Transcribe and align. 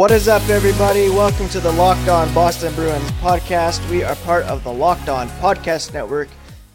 What 0.00 0.12
is 0.12 0.28
up, 0.28 0.48
everybody? 0.48 1.10
Welcome 1.10 1.50
to 1.50 1.60
the 1.60 1.72
Locked 1.72 2.08
On 2.08 2.32
Boston 2.32 2.74
Bruins 2.74 3.10
podcast. 3.20 3.86
We 3.90 4.02
are 4.02 4.16
part 4.16 4.46
of 4.46 4.64
the 4.64 4.72
Locked 4.72 5.10
On 5.10 5.28
Podcast 5.28 5.92
Network, 5.92 6.28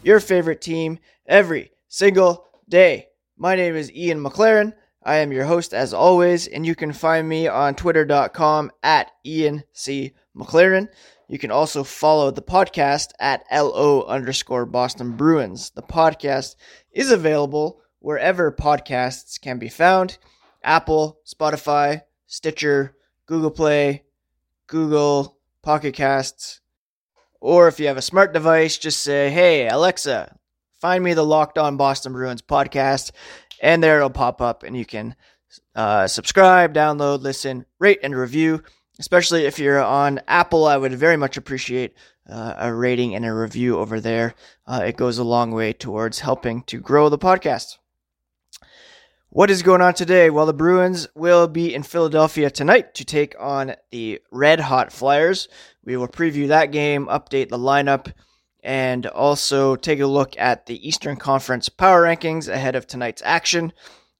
your 0.04 0.20
favorite 0.20 0.60
team 0.60 1.00
every 1.26 1.72
single 1.88 2.46
day. 2.68 3.08
My 3.36 3.56
name 3.56 3.74
is 3.74 3.90
Ian 3.90 4.22
McLaren. 4.22 4.74
I 5.02 5.16
am 5.16 5.32
your 5.32 5.44
host 5.44 5.74
as 5.74 5.92
always, 5.92 6.46
and 6.46 6.64
you 6.64 6.76
can 6.76 6.92
find 6.92 7.28
me 7.28 7.48
on 7.48 7.74
twitter.com 7.74 8.70
at 8.84 9.10
Ian 9.26 9.64
C. 9.72 10.12
McLaren. 10.36 10.86
You 11.26 11.40
can 11.40 11.50
also 11.50 11.82
follow 11.82 12.30
the 12.30 12.42
podcast 12.42 13.08
at 13.18 13.42
LO 13.52 14.04
underscore 14.04 14.66
Boston 14.66 15.16
Bruins. 15.16 15.70
The 15.70 15.82
podcast 15.82 16.54
is 16.92 17.10
available 17.10 17.80
wherever 17.98 18.52
podcasts 18.52 19.40
can 19.40 19.58
be 19.58 19.68
found 19.68 20.16
Apple, 20.62 21.18
Spotify, 21.26 22.02
Stitcher, 22.28 22.95
Google 23.26 23.50
Play, 23.50 24.04
Google, 24.68 25.38
Pocket 25.62 25.94
Casts, 25.94 26.60
or 27.40 27.68
if 27.68 27.78
you 27.78 27.88
have 27.88 27.96
a 27.96 28.02
smart 28.02 28.32
device, 28.32 28.78
just 28.78 29.00
say, 29.02 29.30
hey, 29.30 29.68
Alexa, 29.68 30.36
find 30.80 31.02
me 31.02 31.12
the 31.12 31.24
Locked 31.24 31.58
On 31.58 31.76
Boston 31.76 32.12
Bruins 32.12 32.42
podcast, 32.42 33.10
and 33.60 33.82
there 33.82 33.96
it'll 33.96 34.10
pop 34.10 34.40
up, 34.40 34.62
and 34.62 34.76
you 34.76 34.84
can 34.84 35.16
uh, 35.74 36.06
subscribe, 36.06 36.72
download, 36.72 37.20
listen, 37.22 37.66
rate, 37.78 38.00
and 38.02 38.16
review. 38.16 38.62
Especially 38.98 39.44
if 39.44 39.58
you're 39.58 39.82
on 39.82 40.20
Apple, 40.26 40.64
I 40.64 40.78
would 40.78 40.94
very 40.94 41.18
much 41.18 41.36
appreciate 41.36 41.94
uh, 42.30 42.54
a 42.56 42.72
rating 42.72 43.14
and 43.14 43.26
a 43.26 43.34
review 43.34 43.78
over 43.78 44.00
there. 44.00 44.34
Uh, 44.66 44.84
it 44.86 44.96
goes 44.96 45.18
a 45.18 45.24
long 45.24 45.50
way 45.50 45.74
towards 45.74 46.20
helping 46.20 46.62
to 46.62 46.80
grow 46.80 47.10
the 47.10 47.18
podcast. 47.18 47.76
What 49.36 49.50
is 49.50 49.62
going 49.62 49.82
on 49.82 49.92
today? 49.92 50.30
Well, 50.30 50.46
the 50.46 50.54
Bruins 50.54 51.08
will 51.14 51.46
be 51.46 51.74
in 51.74 51.82
Philadelphia 51.82 52.50
tonight 52.50 52.94
to 52.94 53.04
take 53.04 53.34
on 53.38 53.74
the 53.90 54.22
Red 54.30 54.60
Hot 54.60 54.90
Flyers. 54.90 55.48
We 55.84 55.98
will 55.98 56.08
preview 56.08 56.48
that 56.48 56.72
game, 56.72 57.04
update 57.04 57.50
the 57.50 57.58
lineup, 57.58 58.14
and 58.62 59.04
also 59.04 59.76
take 59.76 60.00
a 60.00 60.06
look 60.06 60.32
at 60.38 60.64
the 60.64 60.88
Eastern 60.88 61.18
Conference 61.18 61.68
power 61.68 62.04
rankings 62.04 62.48
ahead 62.48 62.76
of 62.76 62.86
tonight's 62.86 63.20
action. 63.26 63.74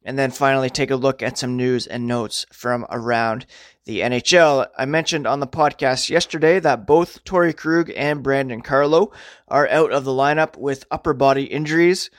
And 0.05 0.19
then 0.19 0.33
finally, 0.33 0.69
take 0.69 0.91
a 0.91 0.97
look 0.97 1.23
at 1.23 1.39
some 1.39 1.57
news 1.57 1.87
and 1.87 2.07
notes 2.07 2.45
from 2.53 2.85
around 2.91 3.47
the 3.87 4.01
NHL. 4.01 4.69
I 4.77 4.85
mentioned 4.85 5.27
on 5.27 5.41
the 5.41 5.47
podcast 5.47 6.11
yesterday 6.11 6.61
that 6.61 6.87
both 6.87 7.25
Torey 7.25 7.57
Krug 7.57 7.91
and 7.97 8.23
Brandon 8.23 8.61
Carlo 8.61 9.13
are 9.49 9.67
out 9.69 9.93
of 9.93 10.05
the 10.05 10.11
lineup 10.11 10.59
with 10.59 10.85
upper 10.91 11.15
body 11.15 11.45
injuries. 11.45 12.11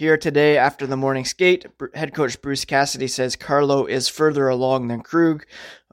Here 0.00 0.16
today, 0.16 0.56
after 0.56 0.86
the 0.86 0.96
morning 0.96 1.26
skate, 1.26 1.66
head 1.92 2.14
coach 2.14 2.40
Bruce 2.40 2.64
Cassidy 2.64 3.06
says 3.06 3.36
Carlo 3.36 3.84
is 3.84 4.08
further 4.08 4.48
along 4.48 4.88
than 4.88 5.02
Krug, 5.02 5.44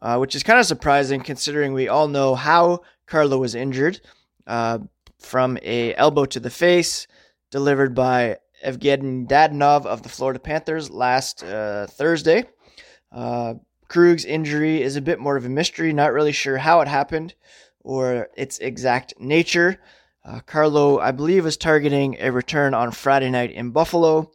uh, 0.01 0.15
which 0.15 0.33
is 0.33 0.43
kind 0.43 0.61
of 0.61 0.65
surprising 0.65 1.19
considering 1.19 1.73
we 1.73 1.89
all 1.89 2.07
know 2.07 2.33
how 2.33 2.83
Carlo 3.05 3.37
was 3.39 3.53
injured 3.53 3.99
uh, 4.47 4.79
from 5.19 5.57
a 5.61 5.93
elbow 5.95 6.23
to 6.23 6.39
the 6.39 6.49
face 6.49 7.05
delivered 7.51 7.93
by 7.93 8.37
Evgeny 8.65 9.27
Dadonov 9.27 9.85
of 9.85 10.03
the 10.03 10.09
Florida 10.09 10.39
Panthers 10.39 10.89
last 10.89 11.43
uh, 11.43 11.87
Thursday. 11.87 12.45
Uh, 13.11 13.55
Krug's 13.89 14.23
injury 14.23 14.81
is 14.81 14.95
a 14.95 15.01
bit 15.01 15.19
more 15.19 15.35
of 15.35 15.43
a 15.43 15.49
mystery, 15.49 15.91
not 15.91 16.13
really 16.13 16.31
sure 16.31 16.59
how 16.59 16.79
it 16.79 16.87
happened 16.87 17.33
or 17.81 18.29
its 18.37 18.57
exact 18.59 19.15
nature. 19.19 19.81
Uh, 20.27 20.41
Carlo, 20.41 20.99
I 20.99 21.11
believe, 21.11 21.45
is 21.45 21.55
targeting 21.55 22.17
a 22.19 22.31
return 22.31 22.73
on 22.73 22.91
Friday 22.91 23.29
night 23.29 23.51
in 23.51 23.71
Buffalo. 23.71 24.29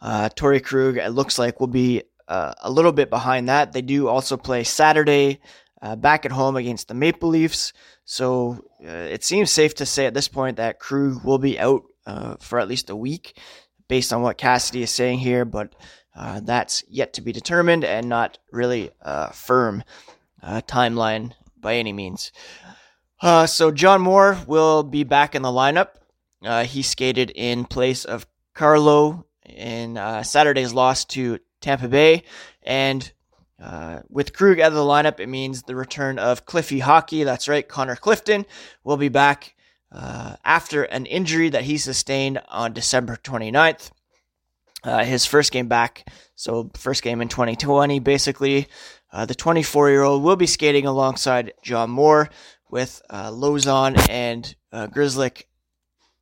Uh, 0.00 0.28
Torey 0.28 0.62
Krug, 0.62 0.96
it 0.98 1.10
looks 1.10 1.36
like, 1.36 1.58
will 1.58 1.66
be 1.66 2.04
uh, 2.28 2.54
a 2.62 2.70
little 2.70 2.92
bit 2.92 3.10
behind 3.10 3.48
that. 3.48 3.72
They 3.72 3.82
do 3.82 4.06
also 4.06 4.36
play 4.36 4.62
Saturday 4.62 5.40
uh, 5.80 5.96
back 5.96 6.24
at 6.24 6.30
home 6.30 6.54
against 6.54 6.86
the 6.86 6.94
Maple 6.94 7.28
Leafs. 7.28 7.72
So 8.04 8.64
uh, 8.84 8.88
it 8.88 9.24
seems 9.24 9.50
safe 9.50 9.74
to 9.76 9.86
say 9.86 10.06
at 10.06 10.14
this 10.14 10.28
point 10.28 10.58
that 10.58 10.78
Krug 10.78 11.24
will 11.24 11.38
be 11.38 11.58
out 11.58 11.82
uh, 12.06 12.36
for 12.36 12.60
at 12.60 12.68
least 12.68 12.88
a 12.88 12.96
week 12.96 13.36
based 13.88 14.12
on 14.12 14.22
what 14.22 14.38
Cassidy 14.38 14.84
is 14.84 14.92
saying 14.92 15.18
here, 15.18 15.44
but 15.44 15.74
uh, 16.14 16.38
that's 16.38 16.84
yet 16.88 17.14
to 17.14 17.20
be 17.20 17.32
determined 17.32 17.84
and 17.84 18.08
not 18.08 18.38
really 18.52 18.90
a 19.00 19.32
firm 19.32 19.82
timeline 20.42 21.32
by 21.60 21.74
any 21.74 21.92
means. 21.92 22.30
Uh, 23.22 23.46
so 23.46 23.70
John 23.70 24.00
Moore 24.00 24.36
will 24.48 24.82
be 24.82 25.04
back 25.04 25.36
in 25.36 25.42
the 25.42 25.48
lineup. 25.48 25.90
Uh, 26.44 26.64
he 26.64 26.82
skated 26.82 27.30
in 27.30 27.64
place 27.64 28.04
of 28.04 28.26
Carlo 28.52 29.26
in 29.48 29.96
uh, 29.96 30.24
Saturday's 30.24 30.74
loss 30.74 31.04
to 31.06 31.38
Tampa 31.60 31.86
Bay, 31.86 32.24
and 32.64 33.12
uh, 33.62 34.00
with 34.08 34.32
Krug 34.32 34.58
out 34.58 34.72
of 34.72 34.74
the 34.74 34.80
lineup, 34.80 35.20
it 35.20 35.28
means 35.28 35.62
the 35.62 35.76
return 35.76 36.18
of 36.18 36.46
Cliffy 36.46 36.80
Hockey. 36.80 37.22
That's 37.22 37.48
right, 37.48 37.66
Connor 37.66 37.94
Clifton 37.94 38.44
will 38.82 38.96
be 38.96 39.08
back 39.08 39.54
uh, 39.92 40.34
after 40.44 40.82
an 40.82 41.06
injury 41.06 41.48
that 41.50 41.62
he 41.62 41.78
sustained 41.78 42.42
on 42.48 42.72
December 42.72 43.14
29th. 43.14 43.92
Uh, 44.82 45.04
his 45.04 45.24
first 45.24 45.52
game 45.52 45.68
back, 45.68 46.08
so 46.34 46.68
first 46.74 47.04
game 47.04 47.20
in 47.20 47.28
2020, 47.28 48.00
basically. 48.00 48.66
the 49.12 49.34
24 49.34 49.90
year 49.90 50.02
old 50.02 50.24
will 50.24 50.34
be 50.34 50.46
skating 50.46 50.86
alongside 50.86 51.52
John 51.62 51.88
Moore, 51.88 52.28
with 52.72 53.02
uh, 53.10 53.30
Lauzon 53.30 54.08
and 54.08 54.56
uh, 54.72 54.88
Grzelcyk 54.88 55.44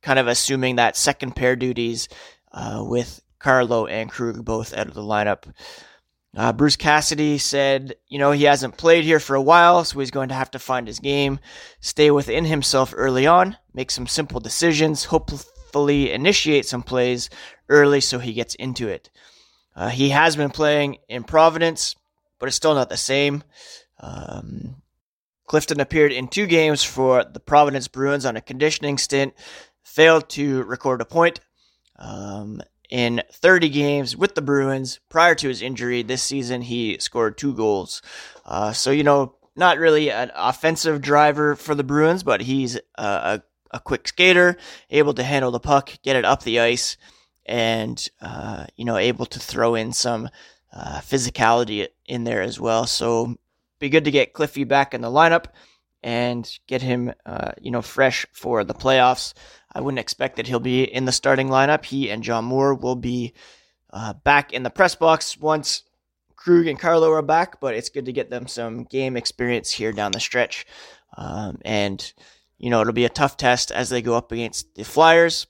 kind 0.01 0.19
of 0.19 0.27
assuming 0.27 0.75
that 0.75 0.97
second 0.97 1.35
pair 1.35 1.55
duties 1.55 2.09
uh, 2.51 2.83
with 2.85 3.21
Carlo 3.39 3.87
and 3.87 4.11
Krug 4.11 4.43
both 4.43 4.73
out 4.75 4.87
of 4.87 4.93
the 4.93 5.01
lineup. 5.01 5.51
Uh, 6.35 6.51
Bruce 6.51 6.75
Cassidy 6.75 7.37
said, 7.37 7.95
you 8.07 8.19
know, 8.19 8.31
he 8.31 8.43
hasn't 8.43 8.77
played 8.77 9.05
here 9.05 9.19
for 9.19 9.35
a 9.35 9.41
while, 9.41 9.83
so 9.83 9.99
he's 9.99 10.11
going 10.11 10.29
to 10.29 10.35
have 10.35 10.51
to 10.51 10.59
find 10.59 10.87
his 10.87 10.99
game, 10.99 11.39
stay 11.79 12.11
within 12.11 12.45
himself 12.45 12.93
early 12.95 13.25
on, 13.25 13.57
make 13.73 13.89
some 13.89 14.07
simple 14.07 14.39
decisions, 14.39 15.05
hopefully 15.05 16.11
initiate 16.11 16.65
some 16.65 16.83
plays 16.83 17.29
early 17.69 18.01
so 18.01 18.19
he 18.19 18.33
gets 18.33 18.55
into 18.55 18.87
it. 18.89 19.09
Uh, 19.75 19.89
he 19.89 20.09
has 20.09 20.35
been 20.35 20.51
playing 20.51 20.97
in 21.07 21.23
Providence, 21.23 21.95
but 22.39 22.47
it's 22.47 22.57
still 22.57 22.75
not 22.75 22.89
the 22.89 22.97
same. 22.97 23.43
Um, 23.99 24.81
Clifton 25.51 25.81
appeared 25.81 26.13
in 26.13 26.29
two 26.29 26.45
games 26.45 26.81
for 26.81 27.25
the 27.25 27.41
Providence 27.41 27.89
Bruins 27.89 28.25
on 28.25 28.37
a 28.37 28.41
conditioning 28.41 28.97
stint, 28.97 29.33
failed 29.83 30.29
to 30.29 30.63
record 30.63 31.01
a 31.01 31.05
point. 31.05 31.41
Um, 31.99 32.61
in 32.89 33.21
30 33.33 33.67
games 33.67 34.15
with 34.15 34.33
the 34.33 34.41
Bruins 34.41 35.01
prior 35.09 35.35
to 35.35 35.49
his 35.49 35.61
injury 35.61 36.03
this 36.03 36.23
season, 36.23 36.61
he 36.61 36.99
scored 36.99 37.37
two 37.37 37.53
goals. 37.53 38.01
Uh, 38.45 38.71
so, 38.71 38.91
you 38.91 39.03
know, 39.03 39.35
not 39.53 39.77
really 39.77 40.09
an 40.09 40.31
offensive 40.35 41.01
driver 41.01 41.57
for 41.57 41.75
the 41.75 41.83
Bruins, 41.83 42.23
but 42.23 42.39
he's 42.39 42.79
a, 42.97 43.41
a, 43.71 43.79
quick 43.81 44.07
skater, 44.07 44.55
able 44.89 45.13
to 45.15 45.23
handle 45.23 45.51
the 45.51 45.59
puck, 45.59 45.91
get 46.01 46.15
it 46.15 46.23
up 46.23 46.43
the 46.43 46.61
ice, 46.61 46.95
and, 47.45 48.07
uh, 48.21 48.67
you 48.77 48.85
know, 48.85 48.95
able 48.95 49.25
to 49.25 49.39
throw 49.39 49.75
in 49.75 49.91
some 49.91 50.29
uh, 50.71 51.01
physicality 51.01 51.89
in 52.05 52.23
there 52.23 52.41
as 52.41 52.57
well. 52.57 52.87
So, 52.87 53.35
be 53.81 53.89
good 53.89 54.05
to 54.05 54.11
get 54.11 54.33
Cliffy 54.33 54.63
back 54.63 54.93
in 54.93 55.01
the 55.01 55.09
lineup 55.09 55.47
and 56.03 56.49
get 56.67 56.81
him, 56.81 57.13
uh, 57.25 57.51
you 57.59 57.71
know, 57.71 57.81
fresh 57.81 58.25
for 58.31 58.63
the 58.63 58.73
playoffs. 58.73 59.33
I 59.73 59.81
wouldn't 59.81 59.99
expect 59.99 60.37
that 60.37 60.47
he'll 60.47 60.59
be 60.59 60.83
in 60.83 61.05
the 61.05 61.11
starting 61.11 61.49
lineup. 61.49 61.83
He 61.83 62.09
and 62.09 62.23
John 62.23 62.45
Moore 62.45 62.73
will 62.73 62.95
be 62.95 63.33
uh, 63.91 64.13
back 64.13 64.53
in 64.53 64.63
the 64.63 64.69
press 64.69 64.95
box 64.95 65.37
once 65.37 65.83
Krug 66.35 66.67
and 66.67 66.79
Carlo 66.79 67.11
are 67.11 67.21
back, 67.21 67.59
but 67.59 67.75
it's 67.75 67.89
good 67.89 68.05
to 68.05 68.13
get 68.13 68.29
them 68.29 68.47
some 68.47 68.85
game 68.85 69.15
experience 69.15 69.69
here 69.69 69.91
down 69.91 70.11
the 70.11 70.19
stretch. 70.19 70.65
Um, 71.15 71.59
and, 71.63 72.13
you 72.57 72.69
know, 72.69 72.81
it'll 72.81 72.93
be 72.93 73.05
a 73.05 73.09
tough 73.09 73.37
test 73.37 73.71
as 73.71 73.89
they 73.89 74.01
go 74.01 74.15
up 74.15 74.31
against 74.31 74.73
the 74.75 74.83
Flyers, 74.83 75.45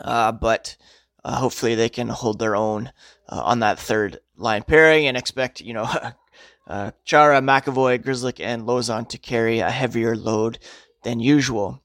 uh, 0.00 0.32
but 0.32 0.76
uh, 1.24 1.36
hopefully 1.36 1.74
they 1.74 1.88
can 1.88 2.08
hold 2.08 2.38
their 2.38 2.56
own 2.56 2.90
uh, 3.28 3.42
on 3.42 3.60
that 3.60 3.78
third 3.78 4.20
line 4.36 4.62
pairing 4.62 5.06
and 5.06 5.16
expect, 5.16 5.60
you 5.60 5.74
know, 5.74 5.88
uh, 6.66 6.92
Chara, 7.04 7.40
McAvoy, 7.40 8.02
Grzelcyk, 8.02 8.40
and 8.40 8.62
Lauzon 8.62 9.08
to 9.08 9.18
carry 9.18 9.58
a 9.60 9.70
heavier 9.70 10.16
load 10.16 10.58
than 11.02 11.20
usual. 11.20 11.82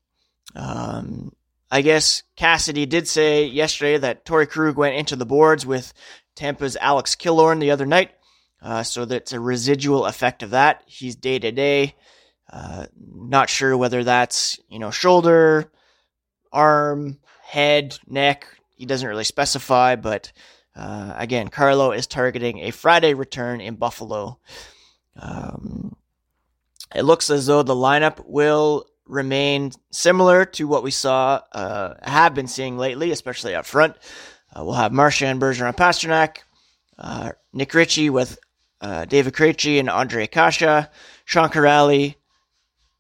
Um, 0.55 1.33
I 1.69 1.81
guess 1.81 2.23
Cassidy 2.35 2.85
did 2.85 3.07
say 3.07 3.45
yesterday 3.45 3.97
that 3.97 4.25
Torey 4.25 4.49
Krug 4.49 4.77
went 4.77 4.95
into 4.95 5.15
the 5.15 5.25
boards 5.25 5.65
with 5.65 5.93
Tampa's 6.35 6.77
Alex 6.77 7.15
Killorn 7.15 7.59
the 7.59 7.71
other 7.71 7.85
night, 7.85 8.11
uh, 8.61 8.83
so 8.83 9.05
that's 9.05 9.33
a 9.33 9.39
residual 9.39 10.05
effect 10.05 10.43
of 10.43 10.51
that. 10.51 10.83
He's 10.85 11.15
day 11.15 11.39
to 11.39 11.51
day. 11.51 11.95
Not 13.29 13.49
sure 13.49 13.75
whether 13.75 14.03
that's 14.03 14.59
you 14.69 14.79
know 14.79 14.91
shoulder, 14.91 15.69
arm, 16.51 17.19
head, 17.43 17.97
neck. 18.07 18.47
He 18.75 18.85
doesn't 18.85 19.07
really 19.07 19.23
specify, 19.23 19.95
but 19.95 20.31
uh, 20.77 21.13
again, 21.17 21.47
Carlo 21.47 21.91
is 21.91 22.05
targeting 22.05 22.59
a 22.59 22.71
Friday 22.71 23.15
return 23.15 23.61
in 23.61 23.75
Buffalo. 23.75 24.39
Um, 25.19 25.95
it 26.93 27.01
looks 27.01 27.29
as 27.31 27.47
though 27.47 27.63
the 27.63 27.73
lineup 27.73 28.23
will 28.27 28.85
remain 29.07 29.71
similar 29.91 30.45
to 30.45 30.67
what 30.67 30.83
we 30.83 30.91
saw, 30.91 31.41
uh, 31.51 31.95
have 32.03 32.35
been 32.35 32.47
seeing 32.47 32.77
lately, 32.77 33.11
especially 33.11 33.55
up 33.55 33.65
front. 33.65 33.95
Uh, 34.55 34.63
we'll 34.63 34.75
have 34.75 34.91
Marchand, 34.91 35.41
Bergeron, 35.41 35.75
Pastrnak, 35.75 36.37
uh, 36.99 37.31
Nick 37.53 37.73
Ritchie 37.73 38.11
with 38.11 38.37
uh, 38.79 39.05
David 39.05 39.33
Krejci 39.33 39.79
and 39.79 39.89
Ondrej 39.89 40.29
Kase, 40.29 40.87
Sean 41.25 41.49
Kuraly, 41.49 42.15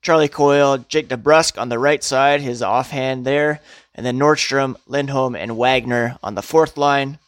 Charlie 0.01 0.29
Coyle, 0.29 0.79
Jake 0.79 1.09
DeBrusk 1.09 1.61
on 1.61 1.69
the 1.69 1.79
right 1.79 2.03
side, 2.03 2.41
his 2.41 2.63
offhand 2.63 3.25
there, 3.25 3.61
and 3.93 4.05
then 4.05 4.17
Nordstrom, 4.17 4.75
Lindholm, 4.87 5.35
and 5.35 5.57
Wagner 5.57 6.17
on 6.23 6.35
the 6.35 6.41
fourth 6.41 6.77
line. 6.77 7.19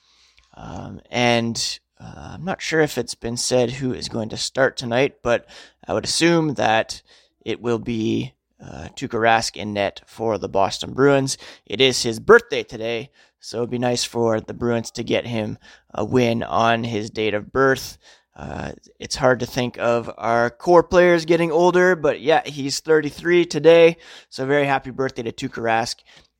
Um, 0.59 0.99
and 1.09 1.79
uh, 1.99 2.33
I'm 2.33 2.43
not 2.43 2.61
sure 2.61 2.81
if 2.81 2.97
it's 2.97 3.15
been 3.15 3.37
said 3.37 3.71
who 3.71 3.93
is 3.93 4.09
going 4.09 4.29
to 4.29 4.37
start 4.37 4.75
tonight, 4.75 5.17
but 5.23 5.47
I 5.87 5.93
would 5.93 6.03
assume 6.03 6.55
that 6.55 7.01
it 7.45 7.61
will 7.61 7.79
be 7.79 8.33
uh, 8.61 8.89
Tuukka 8.95 9.17
Rask 9.17 9.55
in 9.55 9.73
net 9.73 10.01
for 10.05 10.37
the 10.37 10.49
Boston 10.49 10.93
Bruins. 10.93 11.37
It 11.65 11.79
is 11.79 12.03
his 12.03 12.19
birthday 12.19 12.63
today, 12.63 13.09
so 13.39 13.59
it'd 13.59 13.69
be 13.69 13.79
nice 13.79 14.03
for 14.03 14.41
the 14.41 14.53
Bruins 14.53 14.91
to 14.91 15.03
get 15.03 15.25
him 15.25 15.57
a 15.93 16.03
win 16.03 16.43
on 16.43 16.83
his 16.83 17.09
date 17.09 17.33
of 17.33 17.53
birth. 17.53 17.97
Uh, 18.35 18.73
it's 18.99 19.15
hard 19.15 19.39
to 19.39 19.45
think 19.45 19.77
of 19.79 20.11
our 20.17 20.49
core 20.49 20.83
players 20.83 21.23
getting 21.23 21.51
older, 21.51 21.95
but 21.95 22.19
yeah, 22.19 22.41
he's 22.45 22.81
33 22.81 23.45
today. 23.45 23.97
So 24.29 24.45
very 24.45 24.65
happy 24.65 24.91
birthday 24.91 25.23
to 25.23 25.31
Tuukka 25.31 25.61
Rask, 25.61 25.95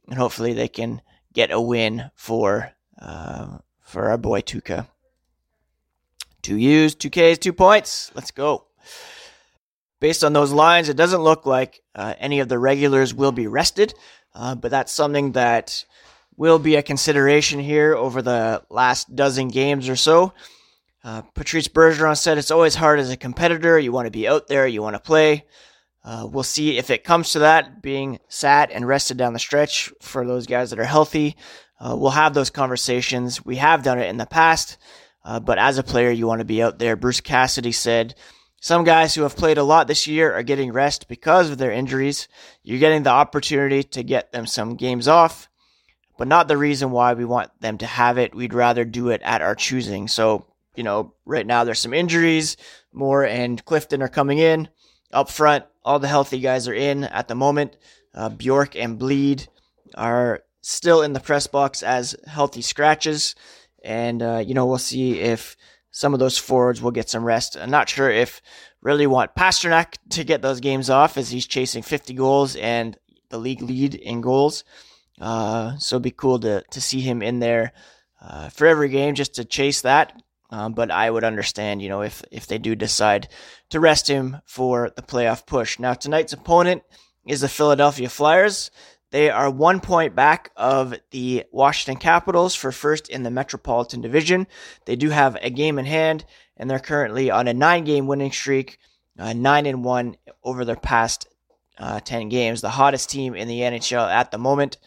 and 0.10 0.18
hopefully 0.18 0.52
they 0.52 0.68
can 0.68 1.02
get 1.32 1.52
a 1.52 1.62
win 1.62 2.12
for 2.16 2.74
uh, 3.02 3.60
for 3.90 4.10
our 4.10 4.18
boy 4.18 4.42
Tuukka. 4.42 4.88
Two 6.42 6.58
U's, 6.58 6.96
two 6.96 7.10
K's, 7.10 7.40
two 7.40 7.54
points. 7.54 8.12
Let's 8.14 8.32
go. 8.32 8.66
Based 10.00 10.24
on 10.24 10.32
those 10.32 10.54
lines, 10.54 10.88
it 10.88 10.96
doesn't 10.96 11.22
look 11.22 11.46
like 11.46 11.82
uh, 11.96 12.14
any 12.20 12.40
of 12.40 12.48
the 12.48 12.60
regulars 12.60 13.14
will 13.14 13.34
be 13.34 13.48
rested, 13.48 13.94
uh, 14.34 14.56
but 14.56 14.72
that's 14.72 14.92
something 14.92 15.34
that 15.34 15.84
will 16.38 16.60
be 16.60 16.76
a 16.76 16.84
consideration 16.84 17.60
here 17.60 17.96
over 17.96 18.22
the 18.22 18.64
last 18.70 19.14
dozen 19.14 19.50
games 19.50 19.90
or 19.90 19.98
so. 19.98 20.34
Uh, 21.04 21.24
Patrice 21.34 21.68
Bergeron 21.68 22.16
said 22.16 22.38
it's 22.38 22.52
always 22.52 22.76
hard 22.76 23.00
as 23.00 23.10
a 23.10 23.18
competitor. 23.18 23.78
You 23.78 23.92
want 23.92 24.06
to 24.06 24.12
be 24.12 24.28
out 24.28 24.48
there, 24.48 24.68
you 24.68 24.82
want 24.82 24.96
to 24.96 25.02
play. 25.02 25.46
Uh, 26.04 26.28
we'll 26.32 26.44
see 26.44 26.78
if 26.78 26.90
it 26.90 27.04
comes 27.04 27.32
to 27.32 27.40
that, 27.40 27.82
being 27.82 28.20
sat 28.30 28.72
and 28.72 28.88
rested 28.88 29.18
down 29.18 29.34
the 29.34 29.40
stretch 29.40 29.92
for 30.02 30.26
those 30.26 30.48
guys 30.48 30.70
that 30.70 30.80
are 30.80 30.86
healthy. 30.86 31.36
Uh, 31.80 31.96
we'll 31.98 32.12
have 32.12 32.34
those 32.34 32.50
conversations. 32.50 33.46
We 33.46 33.56
have 33.58 33.84
done 33.84 34.00
it 34.00 34.10
in 34.10 34.18
the 34.18 34.26
past, 34.26 34.78
uh, 35.24 35.40
but 35.40 35.58
as 35.58 35.78
a 35.78 35.84
player, 35.84 36.12
you 36.12 36.28
want 36.28 36.40
to 36.40 36.46
be 36.46 36.62
out 36.62 36.80
there. 36.80 36.96
Bruce 36.96 37.22
Cassidy 37.22 37.72
said, 37.72 38.16
some 38.62 38.84
guys 38.84 39.16
who 39.16 39.22
have 39.22 39.38
played 39.38 39.58
a 39.58 39.64
lot 39.64 39.88
this 39.88 40.06
year 40.06 40.34
are 40.34 40.44
getting 40.44 40.74
rest 40.74 41.08
because 41.08 41.50
of 41.50 41.58
their 41.58 41.72
injuries. 41.72 42.28
You're 42.62 42.80
getting 42.80 43.04
the 43.04 43.10
opportunity 43.10 43.84
to 43.84 44.04
get 44.04 44.34
them 44.34 44.46
some 44.46 44.76
games 44.76 45.08
off, 45.08 45.48
but 46.18 46.28
not 46.28 46.50
the 46.50 46.58
reason 46.58 46.92
why 46.92 47.14
we 47.14 47.24
want 47.24 47.52
them 47.62 47.78
to 47.78 47.86
have 47.86 48.18
it. 48.18 48.36
We'd 48.36 48.54
rather 48.54 48.84
do 48.84 49.10
it 49.10 49.22
at 49.24 49.42
our 49.42 49.56
choosing. 49.56 50.10
So 50.10 50.46
you 50.80 50.84
know, 50.84 51.14
right 51.26 51.46
now 51.46 51.66
there's 51.66 51.80
some 51.80 51.94
injuries. 51.94 52.56
Moore 52.94 53.26
and 53.26 53.64
Clifton 53.66 54.02
are 54.02 54.08
coming 54.08 54.38
in 54.38 54.70
up 55.12 55.30
front. 55.30 55.66
All 55.84 56.00
the 56.00 56.08
healthy 56.08 56.40
guys 56.40 56.70
are 56.70 56.74
in 56.74 57.04
at 57.04 57.28
the 57.28 57.36
moment. 57.36 57.76
Uh, 58.14 58.30
Bjork 58.30 58.78
and 58.78 58.98
Blidh 58.98 59.48
are 59.96 60.42
still 60.62 61.02
in 61.02 61.14
the 61.14 61.20
press 61.20 61.48
box 61.48 61.84
as 61.84 62.16
healthy 62.28 62.62
scratches. 62.62 63.36
And, 63.84 64.22
uh, 64.22 64.44
you 64.46 64.54
know, 64.54 64.66
we'll 64.66 64.78
see 64.78 65.20
if 65.20 65.56
some 65.92 66.14
of 66.14 66.20
those 66.20 66.38
forwards 66.38 66.82
will 66.82 66.92
get 66.92 67.10
some 67.10 67.24
rest. 67.24 67.58
I'm 67.58 67.72
not 67.72 67.90
sure 67.90 68.10
if 68.10 68.42
really 68.82 69.08
want 69.08 69.36
Pastrnak 69.36 69.96
to 70.12 70.24
get 70.24 70.42
those 70.42 70.60
games 70.60 70.90
off 70.90 71.18
as 71.18 71.30
he's 71.30 71.48
chasing 71.48 71.84
50 71.84 72.14
goals 72.14 72.56
and 72.56 72.98
the 73.30 73.38
league 73.38 73.62
lead 73.62 73.96
in 73.96 74.22
goals. 74.22 74.64
Uh, 75.20 75.78
so 75.78 75.96
it'd 75.96 76.04
be 76.04 76.12
cool 76.12 76.40
to, 76.40 76.64
to 76.72 76.82
see 76.82 77.02
him 77.02 77.22
in 77.22 77.40
there 77.40 77.74
uh, 78.22 78.50
for 78.50 78.68
every 78.68 78.90
game 78.90 79.16
just 79.16 79.36
to 79.36 79.46
chase 79.46 79.82
that. 79.82 80.22
Um, 80.52 80.74
but 80.74 80.90
I 80.90 81.10
would 81.10 81.24
understand, 81.24 81.82
you 81.82 81.90
know, 81.90 82.02
if 82.02 82.24
if 82.32 82.48
they 82.48 82.58
do 82.58 82.74
decide 82.74 83.28
to 83.70 83.80
rest 83.80 84.08
him 84.08 84.38
for 84.46 84.90
the 84.96 85.04
playoff 85.04 85.46
push. 85.46 85.78
Now 85.78 85.94
tonight's 85.94 86.34
opponent 86.34 86.82
is 87.28 87.42
the 87.42 87.48
Philadelphia 87.48 88.10
Flyers. 88.10 88.72
They 89.12 89.32
are 89.32 89.50
one 89.50 89.80
point 89.80 90.16
back 90.16 90.52
of 90.56 90.94
the 91.12 91.46
Washington 91.52 92.00
Capitals 92.00 92.54
for 92.54 92.72
first 92.72 93.10
in 93.10 93.24
the 93.24 93.32
Metropolitan 93.32 94.02
Division. 94.02 94.46
They 94.86 94.96
do 94.96 95.10
have 95.10 95.36
a 95.42 95.50
game 95.50 95.80
in 95.80 95.86
hand, 95.86 96.26
and 96.58 96.70
they're 96.70 96.80
currently 96.80 97.32
on 97.32 97.48
a 97.48 97.54
nine-game 97.54 98.06
winning 98.06 98.32
streak, 98.32 98.78
uh, 99.18 99.34
nine 99.34 99.66
and 99.66 99.84
one 99.84 100.16
over 100.44 100.64
their 100.64 100.76
past 100.76 101.28
uh, 101.80 102.00
ten 102.02 102.30
games. 102.30 102.62
The 102.62 102.70
hottest 102.70 103.10
team 103.10 103.34
in 103.34 103.48
the 103.48 103.62
NHL 103.62 104.08
at 104.08 104.30
the 104.30 104.38
moment, 104.38 104.78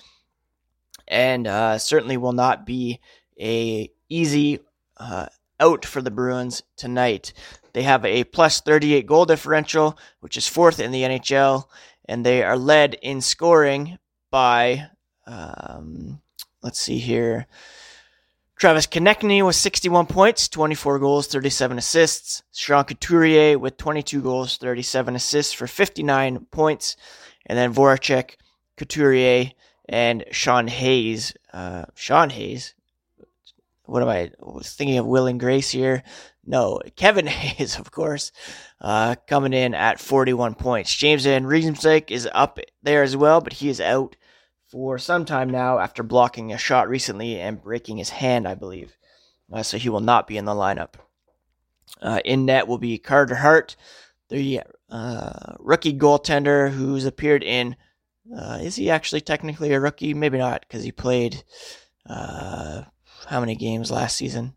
and 1.09 1.49
uh, 1.49 1.79
certainly 1.79 2.17
will 2.17 2.33
not 2.33 2.65
be 2.65 3.01
a 3.41 3.91
easy 4.09 4.61
uh, 4.99 5.27
out 5.59 5.85
for 5.85 6.01
the 6.01 6.13
Bruins 6.13 6.63
tonight. 6.77 7.33
They 7.73 7.83
have 7.83 8.05
a 8.05 8.25
plus 8.25 8.61
38 8.61 9.07
goal 9.07 9.25
differential, 9.25 9.99
which 10.21 10.37
is 10.37 10.47
fourth 10.47 10.79
in 10.79 10.93
the 10.93 11.03
NHL, 11.03 11.65
and 12.05 12.25
they 12.25 12.45
are 12.45 12.59
led 12.59 12.95
in 12.95 13.21
scoring 13.21 13.99
by, 14.33 14.89
um, 15.29 16.21
let's 16.63 16.81
see 16.81 16.99
here. 16.99 17.47
Travis 18.57 18.89
Konecny 18.89 19.45
with 19.45 19.55
61 19.55 20.07
points, 20.07 20.49
24 20.49 20.99
goals, 20.99 21.29
37 21.29 21.79
assists. 21.79 22.43
Sean 22.53 22.85
Couturier 22.85 23.59
with 23.59 23.77
22 23.77 24.21
goals, 24.23 24.57
37 24.57 25.15
assists 25.15 25.53
for 25.53 25.69
59 25.69 26.47
points. 26.51 26.97
And 27.47 27.57
then 27.57 27.73
Voracek, 27.75 28.37
Couturier, 28.77 29.53
and 29.89 30.25
Sean 30.33 30.67
Hayes. 30.67 31.35
Uh, 31.53 31.85
Sean 31.95 32.31
Hayes 32.31 32.75
what 33.93 34.03
am 34.03 34.09
I, 34.09 34.21
I 34.21 34.31
was 34.41 34.73
thinking 34.73 34.99
of 34.99 35.07
Will 35.07 35.27
and 35.27 35.39
Grace 35.39 35.71
here? 35.71 36.03
No, 36.45 36.81
Kevin 36.97 37.27
Hayes, 37.29 37.79
of 37.79 37.91
course, 37.91 38.33
uh, 38.81 39.17
coming 39.27 39.53
in 39.53 39.75
at 39.75 40.01
41 40.01 40.55
points. 40.55 40.95
James 40.95 41.25
Van 41.25 41.45
Riemsdyk 41.45 42.11
is 42.11 42.29
up 42.33 42.59
there 42.83 43.03
as 43.03 43.17
well, 43.17 43.41
but 43.41 43.55
he 43.55 43.69
is 43.69 43.81
out 43.81 44.17
for 44.73 44.99
some 44.99 45.27
time 45.27 45.51
now 45.51 45.79
after 45.79 46.03
blocking 46.03 46.51
a 46.51 46.59
shot 46.59 46.89
recently 46.89 47.39
and 47.39 47.63
breaking 47.63 47.99
his 47.99 48.09
hand, 48.09 48.49
I 48.49 48.55
believe. 48.55 48.97
Uh, 49.53 49.63
so 49.63 49.77
he 49.77 49.91
will 49.91 50.01
not 50.01 50.27
be 50.27 50.39
in 50.39 50.47
the 50.47 50.53
lineup. 50.53 50.95
Uh, 52.01 52.21
in 52.25 52.47
net 52.47 52.67
will 52.67 52.79
be 52.79 52.97
Carter 52.97 53.35
Hart, 53.35 53.77
the 54.31 54.63
uh, 54.89 55.57
rookie 55.59 55.93
goaltender 55.93 56.71
who's 56.71 57.05
appeared 57.05 57.45
in. 57.45 57.77
Uh, 58.35 58.61
is 58.63 58.77
he 58.77 58.89
actually 58.89 59.21
technically 59.21 59.75
a 59.75 59.81
rookie? 59.81 60.15
Maybe 60.15 60.39
not, 60.39 60.63
because 60.63 60.83
he 60.83 60.91
played 60.91 61.45
uh, 62.09 62.85
how 63.27 63.41
many 63.41 63.57
games 63.57 63.91
last 63.91 64.17
season? 64.17 64.55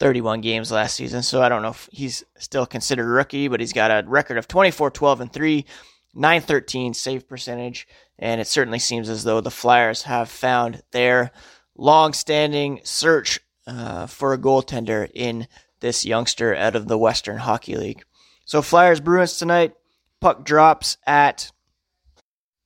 31 0.00 0.40
games 0.40 0.72
last 0.72 0.96
season. 0.96 1.22
So 1.22 1.42
I 1.42 1.50
don't 1.50 1.60
know 1.60 1.68
if 1.68 1.90
he's 1.92 2.24
still 2.38 2.64
considered 2.64 3.04
a 3.04 3.06
rookie, 3.06 3.48
but 3.48 3.60
he's 3.60 3.74
got 3.74 3.90
a 3.90 4.08
record 4.08 4.38
of 4.38 4.48
24, 4.48 4.90
12, 4.90 5.20
and 5.20 5.32
3, 5.32 5.66
913 6.14 6.94
save 6.94 7.28
percentage. 7.28 7.86
And 8.22 8.40
it 8.40 8.46
certainly 8.46 8.78
seems 8.78 9.08
as 9.08 9.24
though 9.24 9.40
the 9.40 9.50
Flyers 9.50 10.02
have 10.02 10.28
found 10.28 10.84
their 10.92 11.32
long 11.76 12.12
standing 12.12 12.80
search 12.84 13.40
uh, 13.66 14.06
for 14.06 14.32
a 14.32 14.38
goaltender 14.38 15.10
in 15.12 15.48
this 15.80 16.04
youngster 16.04 16.54
out 16.54 16.76
of 16.76 16.86
the 16.86 16.96
Western 16.96 17.38
Hockey 17.38 17.74
League. 17.74 18.04
So 18.44 18.62
Flyers 18.62 19.00
Bruins 19.00 19.36
tonight. 19.38 19.74
Puck 20.20 20.44
drops 20.44 20.98
at 21.04 21.50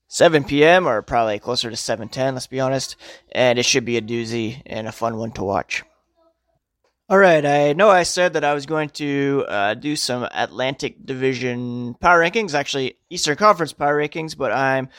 7 0.09 0.45
p.m. 0.45 0.87
or 0.87 1.01
probably 1.01 1.39
closer 1.39 1.71
to 1.71 1.77
7:10. 1.77 2.35
Let's 2.35 2.47
be 2.47 2.61
honest, 2.61 2.97
and 3.33 3.59
it 3.59 3.65
should 3.65 3.87
be 3.87 3.97
a 3.97 4.03
doozy 4.03 4.61
and 4.67 4.87
a 4.87 4.93
fun 4.93 5.17
one 5.17 5.33
to 5.33 5.43
watch. 5.43 5.85
All 7.09 7.17
right, 7.17 7.47
I 7.47 7.73
know 7.73 7.89
I 7.89 8.03
said 8.03 8.35
that 8.35 8.45
I 8.45 8.53
was 8.53 8.67
going 8.67 8.91
to 8.91 9.47
uh, 9.49 9.75
do 9.75 9.97
some 9.97 10.29
Atlantic 10.35 11.07
Division 11.07 11.95
power 11.95 12.21
rankings, 12.21 12.53
actually 12.53 12.99
Eastern 13.09 13.37
Conference 13.37 13.73
power 13.73 13.97
rankings, 13.97 14.37
but 14.37 14.53
I'm 14.53 14.91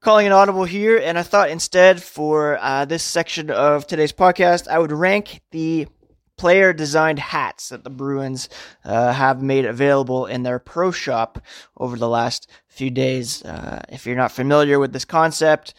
calling 0.00 0.26
an 0.26 0.32
audible 0.32 0.64
here, 0.64 0.98
and 0.98 1.18
I 1.18 1.22
thought 1.22 1.50
instead 1.50 2.02
for 2.02 2.58
uh, 2.60 2.84
this 2.84 3.02
section 3.02 3.50
of 3.50 3.86
today's 3.86 4.12
podcast, 4.12 4.68
I 4.68 4.78
would 4.78 4.92
rank 4.92 5.40
the 5.50 5.88
player 6.36 6.72
designed 6.72 7.18
hats 7.18 7.70
that 7.70 7.84
the 7.84 7.90
Bruins 7.90 8.48
uh, 8.84 9.12
have 9.12 9.42
made 9.42 9.64
available 9.64 10.26
in 10.26 10.44
their 10.44 10.58
pro 10.58 10.90
shop 10.90 11.40
over 11.76 11.96
the 11.96 12.08
last 12.08 12.48
few 12.68 12.90
days. 12.90 13.44
Uh, 13.44 13.82
if 13.88 14.06
you're 14.06 14.16
not 14.16 14.32
familiar 14.32 14.78
with 14.78 14.92
this 14.92 15.04
concept, 15.04 15.74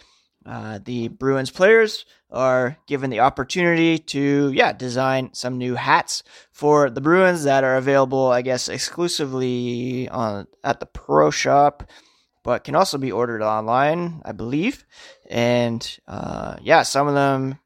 uh, 0.46 0.80
the 0.84 1.08
Bruins 1.08 1.50
players 1.50 2.06
are 2.30 2.78
given 2.88 3.10
the 3.10 3.22
opportunity 3.22 3.98
to, 3.98 4.52
yeah, 4.54 4.74
design 4.74 5.30
some 5.34 5.58
new 5.58 5.76
hats 5.76 6.24
for 6.52 6.90
the 6.90 7.02
Bruins 7.02 7.44
that 7.46 7.64
are 7.64 7.78
available, 7.78 8.28
I 8.28 8.42
guess, 8.42 8.68
exclusively 8.68 10.08
on 10.10 10.48
at 10.64 10.80
the 10.80 10.86
pro 10.86 11.32
shop, 11.32 11.90
but 12.50 12.64
can 12.64 12.74
also 12.74 12.98
be 12.98 13.12
ordered 13.12 13.44
online, 13.44 14.24
I 14.26 14.32
believe. 14.32 14.84
And 15.30 15.88
uh, 16.08 16.56
yeah, 16.64 16.82
some 16.82 17.08
of 17.08 17.14
them 17.14 17.60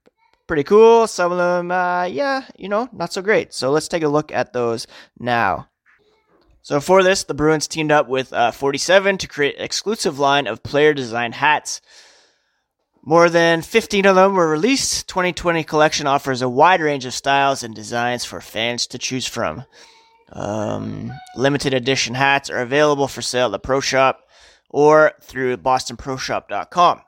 pretty 0.46 0.66
cool. 0.66 1.08
Some 1.08 1.32
of 1.32 1.38
them, 1.38 1.72
uh, 1.72 2.04
yeah, 2.04 2.44
you 2.58 2.68
know, 2.68 2.90
not 2.92 3.14
so 3.14 3.22
great. 3.22 3.54
So 3.54 3.72
let's 3.72 3.88
take 3.88 4.04
a 4.04 4.10
look 4.10 4.34
at 4.34 4.52
those 4.52 4.86
now. 5.18 5.70
So 6.64 6.82
for 6.82 7.02
this, 7.02 7.24
the 7.24 7.34
Bruins 7.34 7.66
teamed 7.66 7.94
up 7.94 8.10
with 8.10 8.34
uh, 8.34 8.52
47 8.52 9.20
to 9.20 9.28
create 9.28 9.56
an 9.58 9.64
exclusive 9.64 10.20
line 10.20 10.48
of 10.48 10.64
player 10.64 10.94
designed 10.94 11.36
hats. 11.36 11.80
More 13.02 13.30
than 13.30 13.62
15 13.62 14.06
of 14.06 14.18
them 14.18 14.34
were 14.34 14.50
released. 14.50 15.08
2020 15.08 15.64
collection 15.64 16.08
offers 16.08 16.42
a 16.42 16.50
wide 16.50 16.82
range 16.82 17.06
of 17.06 17.14
styles 17.14 17.64
and 17.64 17.74
designs 17.74 18.26
for 18.26 18.42
fans 18.42 18.86
to 18.88 18.98
choose 18.98 19.28
from. 19.28 19.64
Um, 20.34 21.14
limited 21.38 21.74
edition 21.74 22.16
hats 22.16 22.50
are 22.50 22.60
available 22.60 23.08
for 23.08 23.22
sale 23.22 23.46
at 23.46 23.54
the 23.54 23.60
Pro 23.60 23.80
Shop 23.80 24.20
or 24.74 25.14
through 25.22 25.56
bostonproshop.com. 25.56 27.02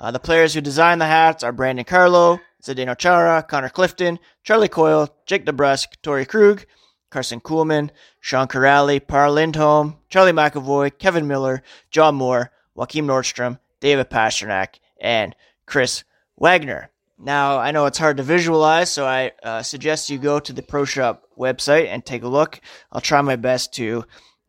Uh, 0.00 0.10
the 0.10 0.18
players 0.18 0.54
who 0.54 0.60
designed 0.60 1.00
the 1.00 1.06
hats 1.06 1.44
are 1.44 1.52
Brandon 1.52 1.84
Carlo, 1.84 2.40
Zdeno 2.62 2.96
Chara, 2.96 3.42
Connor 3.42 3.68
Clifton, 3.68 4.18
Charlie 4.42 4.68
Coyle, 4.68 5.14
Jake 5.26 5.44
DeBrusk, 5.44 5.88
Torey 6.02 6.26
Krug, 6.26 6.64
Karson 7.12 7.42
Kuhlman, 7.42 7.90
Sean 8.20 8.48
Kuraly, 8.48 9.06
Par 9.06 9.30
Lindholm, 9.30 9.98
Charlie 10.08 10.32
McAvoy, 10.32 10.96
Kevan 10.98 11.28
Miller, 11.28 11.62
John 11.90 12.14
Moore, 12.14 12.50
Joakim 12.76 13.04
Nordstrom, 13.04 13.58
David 13.80 14.08
Pastrnak, 14.10 14.78
and 15.00 15.36
Chris 15.66 16.04
Wagner. 16.38 16.90
Now, 17.18 17.58
I 17.58 17.70
know 17.70 17.84
it's 17.84 17.98
hard 17.98 18.16
to 18.16 18.22
visualize, 18.22 18.90
so 18.90 19.06
I 19.06 19.32
uh, 19.42 19.62
suggest 19.62 20.08
you 20.08 20.16
go 20.16 20.40
to 20.40 20.52
the 20.54 20.62
Pro 20.62 20.86
Shop 20.86 21.24
website 21.38 21.88
and 21.88 22.04
take 22.04 22.22
a 22.22 22.28
look. 22.28 22.60
I'll 22.90 23.02
try 23.02 23.20
my 23.20 23.36
best 23.36 23.74
to, 23.74 24.04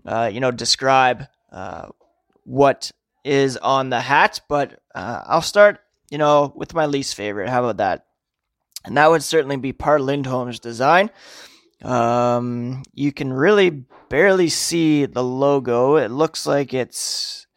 uh, 0.05 0.29
you 0.31 0.39
know, 0.39 0.51
describe 0.51 1.25
uh, 1.51 1.89
what 2.43 2.91
is 3.23 3.57
on 3.57 3.89
the 3.89 4.01
hat, 4.01 4.41
but 4.49 4.79
uh, 4.95 5.21
I'll 5.25 5.41
start, 5.41 5.79
you 6.09 6.17
know, 6.17 6.51
with 6.55 6.73
my 6.73 6.85
least 6.85 7.15
favorite. 7.15 7.49
How 7.49 7.63
about 7.63 7.77
that? 7.77 8.05
And 8.83 8.97
that 8.97 9.09
would 9.09 9.23
certainly 9.23 9.57
be 9.57 9.73
Par 9.73 9.99
Lindholm's 9.99 10.59
design. 10.59 11.11
Um, 11.83 12.83
you 12.93 13.11
can 13.11 13.31
really 13.31 13.85
barely 14.09 14.49
see 14.49 15.05
the 15.05 15.23
logo. 15.23 15.95
It 15.97 16.11
looks 16.11 16.45
like 16.45 16.73
it's 16.73 17.47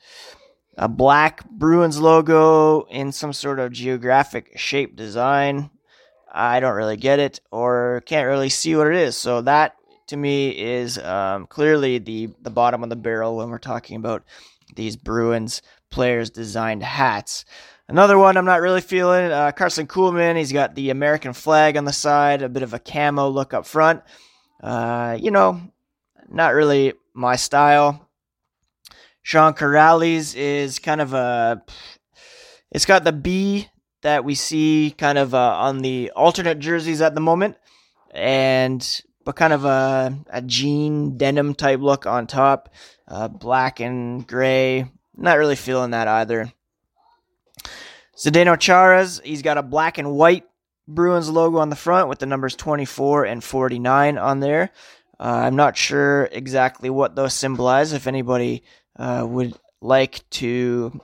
a 0.76 0.88
black 0.88 1.48
Bruins 1.48 2.00
logo 2.00 2.82
in 2.82 3.12
some 3.12 3.32
sort 3.32 3.58
of 3.58 3.72
geographic 3.72 4.58
shape 4.58 4.96
design. 4.96 5.70
I 6.32 6.60
don't 6.60 6.74
really 6.74 6.96
get 6.96 7.20
it 7.20 7.40
or 7.50 8.02
can't 8.06 8.26
really 8.26 8.48
see 8.48 8.74
what 8.74 8.88
it 8.88 8.96
is. 8.96 9.16
So 9.16 9.42
that 9.42 9.76
to 10.08 10.16
me 10.16 10.50
is 10.50 10.98
um, 10.98 11.46
clearly 11.46 11.98
the 11.98 12.28
the 12.42 12.50
bottom 12.50 12.82
of 12.82 12.90
the 12.90 12.96
barrel 12.96 13.36
when 13.36 13.48
we're 13.48 13.58
talking 13.58 13.96
about 13.96 14.24
these 14.76 14.96
Bruins 14.96 15.62
players 15.90 16.30
designed 16.30 16.82
hats. 16.82 17.44
Another 17.88 18.16
one 18.16 18.36
I'm 18.36 18.44
not 18.46 18.60
really 18.60 18.80
feeling. 18.80 19.30
Uh, 19.30 19.52
Karson 19.52 19.86
Kuhlman. 19.86 20.36
He's 20.36 20.52
got 20.52 20.74
the 20.74 20.90
American 20.90 21.32
flag 21.32 21.76
on 21.76 21.84
the 21.84 21.92
side, 21.92 22.42
a 22.42 22.48
bit 22.48 22.62
of 22.62 22.72
a 22.72 22.78
camo 22.78 23.28
look 23.28 23.52
up 23.52 23.66
front. 23.66 24.02
Uh, 24.62 25.18
you 25.20 25.30
know, 25.30 25.60
not 26.28 26.54
really 26.54 26.94
my 27.12 27.36
style. 27.36 28.08
Sean 29.22 29.54
Kuraly's 29.54 30.34
is 30.34 30.78
kind 30.78 31.00
of 31.00 31.14
a. 31.14 31.62
It's 32.70 32.86
got 32.86 33.04
the 33.04 33.12
B 33.12 33.68
that 34.02 34.24
we 34.24 34.34
see 34.34 34.94
kind 34.96 35.18
of 35.18 35.34
uh, 35.34 35.56
on 35.56 35.78
the 35.80 36.10
alternate 36.16 36.58
jerseys 36.58 37.00
at 37.00 37.14
the 37.14 37.20
moment, 37.20 37.56
and 38.12 39.02
but 39.24 39.36
kind 39.36 39.52
of 39.52 39.64
a, 39.64 40.18
a 40.28 40.42
jean 40.42 41.16
denim 41.16 41.54
type 41.54 41.80
look 41.80 42.06
on 42.06 42.26
top, 42.26 42.68
uh, 43.08 43.28
black 43.28 43.80
and 43.80 44.26
gray. 44.26 44.90
Not 45.16 45.38
really 45.38 45.56
feeling 45.56 45.90
that 45.92 46.08
either. 46.08 46.52
Zdeno 48.16 48.58
Chara's, 48.58 49.20
he's 49.24 49.42
got 49.42 49.58
a 49.58 49.62
black 49.62 49.98
and 49.98 50.12
white 50.12 50.44
Bruins 50.86 51.28
logo 51.28 51.58
on 51.58 51.70
the 51.70 51.76
front 51.76 52.08
with 52.08 52.18
the 52.18 52.26
numbers 52.26 52.54
24 52.56 53.24
and 53.24 53.42
49 53.42 54.18
on 54.18 54.40
there. 54.40 54.70
Uh, 55.18 55.42
I'm 55.46 55.56
not 55.56 55.76
sure 55.76 56.28
exactly 56.30 56.90
what 56.90 57.16
those 57.16 57.34
symbolize. 57.34 57.92
If 57.92 58.06
anybody 58.06 58.64
uh, 58.96 59.24
would 59.26 59.54
like 59.80 60.28
to 60.30 61.00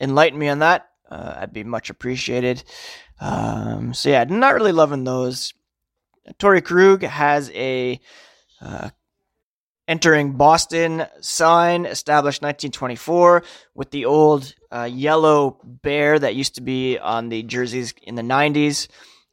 enlighten 0.00 0.38
me 0.38 0.48
on 0.48 0.58
that, 0.60 0.88
uh, 1.10 1.34
I'd 1.38 1.52
be 1.52 1.64
much 1.64 1.90
appreciated. 1.90 2.62
Um, 3.20 3.94
so 3.94 4.10
yeah, 4.10 4.24
not 4.24 4.54
really 4.54 4.72
loving 4.72 5.04
those. 5.04 5.54
Torey 6.38 6.64
Krug 6.64 7.02
has 7.02 7.50
a 7.50 8.00
uh, 8.60 8.90
entering 9.88 10.32
Boston 10.32 11.06
sign 11.20 11.86
established 11.86 12.42
1924 12.42 13.42
with 13.74 13.90
the 13.90 14.04
old 14.06 14.54
uh, 14.70 14.88
yellow 14.90 15.60
bear 15.64 16.18
that 16.18 16.34
used 16.34 16.56
to 16.56 16.60
be 16.60 16.98
on 16.98 17.28
the 17.28 17.42
jerseys 17.42 17.94
in 18.02 18.14
the 18.14 18.22
90s 18.22 18.88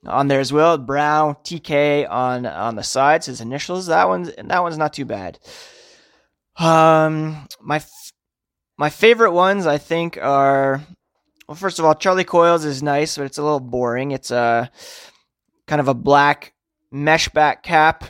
on 0.05 0.27
there 0.27 0.39
as 0.39 0.53
well. 0.53 0.77
Brown 0.77 1.35
TK 1.43 2.09
on 2.09 2.45
on 2.45 2.75
the 2.75 2.83
sides, 2.83 3.25
his 3.27 3.41
initials. 3.41 3.87
That 3.87 4.07
one's 4.07 4.31
that 4.35 4.63
one's 4.63 4.77
not 4.77 4.93
too 4.93 5.05
bad. 5.05 5.39
Um, 6.57 7.47
my 7.61 7.81
my 8.77 8.89
favorite 8.89 9.31
ones 9.31 9.65
I 9.65 9.77
think 9.77 10.17
are 10.21 10.81
well, 11.47 11.55
first 11.55 11.79
of 11.79 11.85
all, 11.85 11.95
Charlie 11.95 12.23
Coyle's 12.23 12.65
is 12.65 12.83
nice, 12.83 13.17
but 13.17 13.25
it's 13.25 13.37
a 13.37 13.43
little 13.43 13.59
boring. 13.59 14.11
It's 14.11 14.31
a 14.31 14.71
kind 15.67 15.79
of 15.79 15.87
a 15.87 15.93
black 15.93 16.52
mesh 16.93 17.27
back 17.29 17.63
cap 17.63 18.05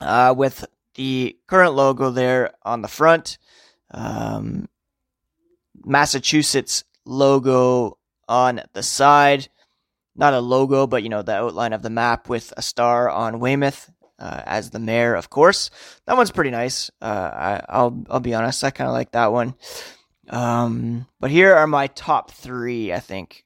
uh, 0.00 0.34
with 0.36 0.64
the 0.94 1.36
current 1.46 1.74
logo 1.74 2.10
there 2.10 2.52
on 2.62 2.82
the 2.82 2.88
front. 2.88 3.38
Um, 3.90 4.68
Massachusetts 5.84 6.84
logo 7.04 7.98
on 8.28 8.62
the 8.72 8.82
side. 8.82 9.48
Not 10.16 10.34
a 10.34 10.40
logo, 10.40 10.86
but 10.86 11.02
you 11.02 11.10
know 11.10 11.22
the 11.22 11.34
outline 11.34 11.74
of 11.74 11.82
the 11.82 11.90
map 11.90 12.28
with 12.28 12.52
a 12.56 12.62
star 12.62 13.10
on 13.10 13.38
Weymouth 13.38 13.90
uh, 14.18 14.42
as 14.46 14.70
the 14.70 14.78
mayor, 14.78 15.14
of 15.14 15.28
course. 15.28 15.70
That 16.06 16.16
one's 16.16 16.30
pretty 16.30 16.50
nice. 16.50 16.90
Uh, 17.02 17.60
I, 17.68 17.82
will 17.82 18.04
I'll 18.08 18.20
be 18.20 18.34
honest, 18.34 18.64
I 18.64 18.70
kind 18.70 18.88
of 18.88 18.94
like 18.94 19.12
that 19.12 19.32
one. 19.32 19.54
Um, 20.28 21.06
but 21.20 21.30
here 21.30 21.54
are 21.54 21.66
my 21.66 21.88
top 21.88 22.30
three. 22.30 22.92
I 22.92 23.00
think. 23.00 23.44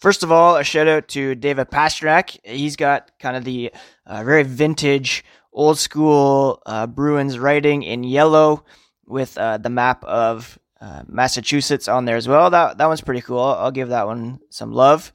First 0.00 0.22
of 0.22 0.32
all, 0.32 0.56
a 0.56 0.64
shout 0.64 0.88
out 0.88 1.08
to 1.08 1.34
David 1.34 1.70
Pastrnak. 1.70 2.38
He's 2.42 2.74
got 2.74 3.10
kind 3.18 3.36
of 3.36 3.44
the 3.44 3.70
uh, 4.06 4.24
very 4.24 4.44
vintage, 4.44 5.22
old 5.52 5.78
school 5.78 6.62
uh, 6.64 6.86
Bruins 6.86 7.38
writing 7.38 7.82
in 7.82 8.02
yellow 8.02 8.64
with 9.04 9.36
uh, 9.36 9.58
the 9.58 9.68
map 9.68 10.02
of 10.04 10.58
uh, 10.80 11.02
Massachusetts 11.06 11.86
on 11.86 12.06
there 12.06 12.16
as 12.16 12.26
well. 12.26 12.48
That 12.48 12.78
that 12.78 12.86
one's 12.86 13.02
pretty 13.02 13.20
cool. 13.20 13.40
I'll 13.40 13.70
give 13.70 13.90
that 13.90 14.06
one 14.06 14.40
some 14.48 14.72
love. 14.72 15.12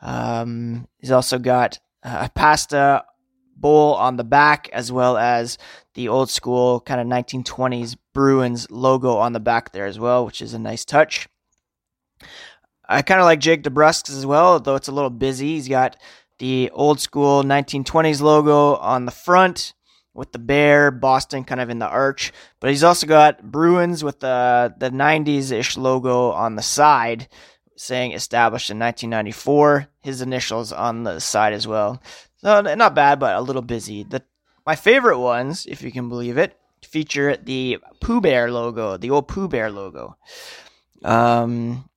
Um, 0.00 0.86
he's 0.98 1.10
also 1.10 1.40
got 1.40 1.80
a 2.04 2.30
pasta 2.32 3.04
bowl 3.56 3.94
on 3.94 4.18
the 4.18 4.24
back, 4.24 4.68
as 4.72 4.92
well 4.92 5.16
as 5.16 5.58
the 5.94 6.06
old 6.06 6.30
school 6.30 6.78
kind 6.78 7.00
of 7.00 7.08
1920s 7.08 7.96
Bruins 8.14 8.70
logo 8.70 9.16
on 9.16 9.32
the 9.32 9.40
back 9.40 9.72
there 9.72 9.86
as 9.86 9.98
well, 9.98 10.24
which 10.24 10.40
is 10.40 10.54
a 10.54 10.60
nice 10.60 10.84
touch. 10.84 11.28
I 12.88 13.02
kind 13.02 13.20
of 13.20 13.26
like 13.26 13.40
Jake 13.40 13.62
DeBrusk's 13.62 14.10
as 14.10 14.24
well, 14.24 14.60
though 14.60 14.76
it's 14.76 14.88
a 14.88 14.92
little 14.92 15.10
busy. 15.10 15.54
He's 15.54 15.68
got 15.68 15.96
the 16.38 16.70
old 16.72 17.00
school 17.00 17.42
1920s 17.42 18.20
logo 18.20 18.76
on 18.76 19.04
the 19.04 19.12
front 19.12 19.74
with 20.14 20.32
the 20.32 20.38
bear, 20.38 20.90
Boston 20.90 21.44
kind 21.44 21.60
of 21.60 21.70
in 21.70 21.78
the 21.78 21.86
arch, 21.86 22.32
but 22.60 22.70
he's 22.70 22.82
also 22.82 23.06
got 23.06 23.42
Bruins 23.42 24.02
with 24.02 24.20
the 24.20 24.74
the 24.76 24.90
90s 24.90 25.52
ish 25.52 25.76
logo 25.76 26.32
on 26.32 26.56
the 26.56 26.62
side, 26.62 27.28
saying 27.76 28.12
established 28.12 28.70
in 28.70 28.78
1994. 28.78 29.86
His 30.00 30.20
initials 30.20 30.72
on 30.72 31.04
the 31.04 31.20
side 31.20 31.52
as 31.52 31.68
well. 31.68 32.02
So 32.38 32.62
not 32.62 32.94
bad, 32.94 33.20
but 33.20 33.36
a 33.36 33.40
little 33.40 33.62
busy. 33.62 34.02
The 34.02 34.22
my 34.66 34.74
favorite 34.74 35.18
ones, 35.18 35.66
if 35.66 35.82
you 35.82 35.92
can 35.92 36.08
believe 36.08 36.36
it, 36.36 36.56
feature 36.82 37.36
the 37.36 37.78
Pooh 38.00 38.20
Bear 38.20 38.50
logo, 38.50 38.96
the 38.96 39.10
old 39.10 39.28
Pooh 39.28 39.48
Bear 39.48 39.70
logo. 39.70 40.16
Um, 41.04 41.88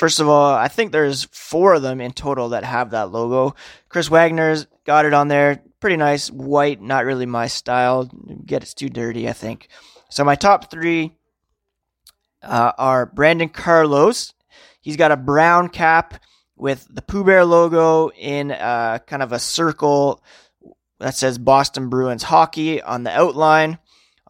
first 0.00 0.18
of 0.18 0.30
all, 0.30 0.54
I 0.54 0.68
think 0.68 0.92
there's 0.92 1.24
four 1.24 1.74
of 1.74 1.82
them 1.82 2.00
in 2.00 2.12
total 2.12 2.48
that 2.48 2.64
have 2.64 2.92
that 2.92 3.12
logo. 3.12 3.54
Chris 3.90 4.08
Wagner's 4.08 4.66
got 4.86 5.04
it 5.04 5.12
on 5.12 5.28
there. 5.28 5.62
Pretty 5.78 5.98
nice, 5.98 6.30
white, 6.30 6.80
not 6.80 7.04
really 7.04 7.26
my 7.26 7.48
style. 7.48 8.10
Gets 8.46 8.72
too 8.72 8.88
dirty, 8.88 9.28
I 9.28 9.34
think. 9.34 9.68
So 10.08 10.24
my 10.24 10.36
top 10.36 10.70
three 10.70 11.12
uh, 12.42 12.72
are 12.78 13.04
Brandon 13.04 13.50
Carlo's. 13.50 14.32
He's 14.80 14.96
got 14.96 15.12
a 15.12 15.18
brown 15.18 15.68
cap 15.68 16.22
with 16.56 16.86
the 16.90 17.02
Pooh 17.02 17.22
Bear 17.22 17.44
logo 17.44 18.08
in 18.08 18.52
uh, 18.52 19.00
kind 19.06 19.22
of 19.22 19.32
a 19.32 19.38
circle 19.38 20.24
that 20.98 21.14
says 21.14 21.36
Boston 21.36 21.90
Bruins 21.90 22.22
hockey 22.22 22.80
on 22.80 23.02
the 23.02 23.10
outline. 23.10 23.78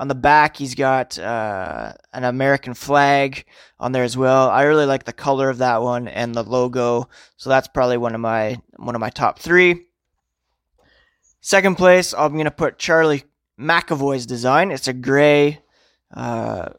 On 0.01 0.09
the 0.09 0.15
back, 0.15 0.57
he's 0.57 0.75
got 0.75 1.19
uh, 1.19 1.93
an 2.15 2.25
American 2.25 2.73
flag 2.73 3.45
on 3.79 3.93
there 3.93 4.03
as 4.03 4.17
well. 4.17 4.49
I 4.49 4.63
really 4.63 4.87
like 4.87 5.05
the 5.05 5.13
color 5.13 5.51
of 5.51 5.59
that 5.59 5.83
one 5.83 6.09
and 6.09 6.35
the 6.35 6.43
logo, 6.43 7.11
so 7.37 7.51
that's 7.51 7.69
probably 7.69 7.99
one 7.99 8.15
of 8.15 8.21
my 8.23 8.59
one 8.77 8.95
of 8.95 9.01
my 9.03 9.11
top 9.11 9.39
three. 9.39 9.89
Second 11.43 11.77
place, 11.77 12.15
I'm 12.15 12.35
gonna 12.39 12.51
put 12.51 12.79
Charlie 12.79 13.25
McAvoy's 13.61 14.25
design. 14.25 14.71
It's 14.71 14.89
a 14.89 14.95
gray 14.95 15.61
uh, 16.15 16.71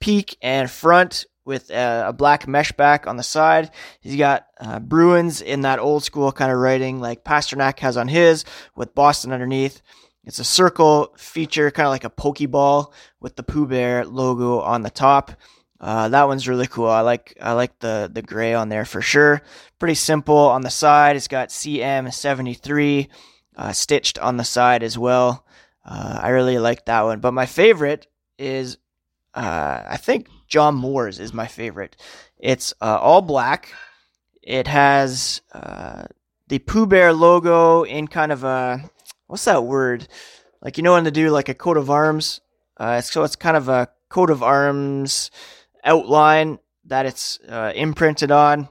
peak 0.00 0.38
and 0.40 0.70
front 0.70 1.26
with 1.44 1.68
a, 1.70 2.06
a, 2.08 2.12
black 2.14 2.48
mesh 2.48 2.72
back 2.72 3.06
on 3.06 3.18
the 3.18 3.22
side. 3.22 3.70
He's 4.00 4.16
got 4.16 4.46
uh, 4.58 4.78
Bruins 4.78 5.42
in 5.42 5.60
that 5.60 5.78
old 5.78 6.04
school 6.04 6.32
kind 6.32 6.50
of 6.50 6.56
writing 6.56 7.00
like 7.00 7.22
Pastrnak 7.22 7.80
has 7.80 7.98
on 7.98 8.08
his 8.08 8.46
with 8.74 8.94
Boston 8.94 9.30
underneath. 9.30 9.82
It's 10.24 10.38
a 10.38 10.44
circle 10.44 11.14
feature, 11.16 11.70
kind 11.70 11.86
of 11.86 11.90
like 11.90 12.04
a 12.04 12.10
Pokeball 12.10 12.92
with 13.20 13.36
the 13.36 13.42
Pooh 13.42 13.66
Bear 13.66 14.04
logo 14.04 14.60
on 14.60 14.82
the 14.82 14.90
top. 14.90 15.32
Uh, 15.80 16.10
that 16.10 16.28
one's 16.28 16.46
really 16.46 16.66
cool. 16.66 16.88
I 16.88 17.00
like 17.00 17.36
I 17.40 17.52
like 17.52 17.78
the 17.78 18.10
the 18.12 18.20
gray 18.20 18.52
on 18.52 18.68
there 18.68 18.84
for 18.84 19.00
sure. 19.00 19.40
Pretty 19.78 19.94
simple 19.94 20.36
on 20.36 20.60
the 20.60 20.70
side. 20.70 21.16
It's 21.16 21.28
got 21.28 21.48
CM73 21.48 23.08
uh, 23.56 23.72
stitched 23.72 24.18
on 24.18 24.36
the 24.36 24.44
side 24.44 24.82
as 24.82 24.98
well. 24.98 25.46
Uh, 25.84 26.20
I 26.22 26.28
really 26.28 26.58
like 26.58 26.84
that 26.84 27.02
one. 27.02 27.20
But 27.20 27.32
my 27.32 27.46
favorite 27.46 28.06
is 28.38 28.76
uh, 29.34 29.82
I 29.88 29.96
think 29.96 30.28
John 30.48 30.74
Moore's 30.74 31.18
is 31.18 31.32
my 31.32 31.46
favorite. 31.46 31.96
It's 32.38 32.74
uh, 32.82 32.98
all 33.00 33.22
black. 33.22 33.72
It 34.42 34.66
has 34.66 35.40
uh, 35.52 36.04
the 36.48 36.58
Pooh 36.58 36.86
Bear 36.86 37.12
logo 37.12 37.84
in 37.84 38.08
kind 38.08 38.32
of 38.32 38.44
a 38.44 38.90
what's 39.30 39.44
that 39.44 39.64
word? 39.64 40.08
Like 40.60 40.76
you 40.76 40.82
know 40.82 40.92
when 40.92 41.04
they 41.04 41.10
do 41.10 41.30
like 41.30 41.48
a 41.48 41.54
coat 41.54 41.76
of 41.76 41.88
arms. 41.88 42.40
so 42.78 43.24
it's 43.24 43.36
kind 43.36 43.56
of 43.56 43.68
a 43.68 43.88
coat 44.08 44.30
of 44.30 44.42
arms 44.42 45.30
outline 45.84 46.58
that 46.84 47.06
it's 47.06 47.38
uh, 47.48 47.72
imprinted 47.74 48.30
on. 48.30 48.68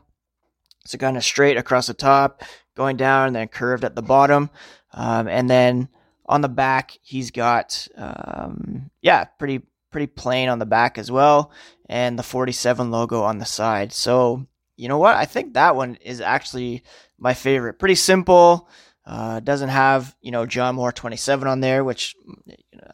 So 0.85 0.97
kind 0.97 1.17
of 1.17 1.23
straight 1.23 1.57
across 1.57 1.87
the 1.87 1.93
top, 1.93 2.43
going 2.75 2.97
down, 2.97 3.27
and 3.27 3.35
then 3.35 3.47
curved 3.47 3.83
at 3.83 3.95
the 3.95 4.01
bottom. 4.01 4.49
Um, 4.93 5.27
and 5.27 5.49
then 5.49 5.89
on 6.25 6.41
the 6.41 6.49
back, 6.49 6.97
he's 7.01 7.31
got, 7.31 7.87
um, 7.95 8.89
yeah, 9.01 9.25
pretty 9.25 9.61
pretty 9.91 10.07
plain 10.07 10.49
on 10.49 10.59
the 10.59 10.65
back 10.65 10.97
as 10.99 11.11
well, 11.11 11.51
and 11.87 12.17
the 12.17 12.23
47 12.23 12.91
logo 12.91 13.23
on 13.23 13.39
the 13.39 13.45
side. 13.45 13.91
So 13.91 14.45
you 14.77 14.87
know 14.87 14.97
what? 14.97 15.15
I 15.15 15.25
think 15.25 15.53
that 15.53 15.75
one 15.75 15.95
is 15.95 16.21
actually 16.21 16.83
my 17.17 17.33
favorite. 17.33 17.79
Pretty 17.79 17.95
simple. 17.95 18.69
Uh, 19.09 19.39
doesn't 19.39 19.69
have 19.69 20.15
you 20.21 20.29
know 20.29 20.45
John 20.45 20.75
Moore 20.75 20.91
27 20.91 21.47
on 21.47 21.61
there, 21.61 21.83
which 21.83 22.15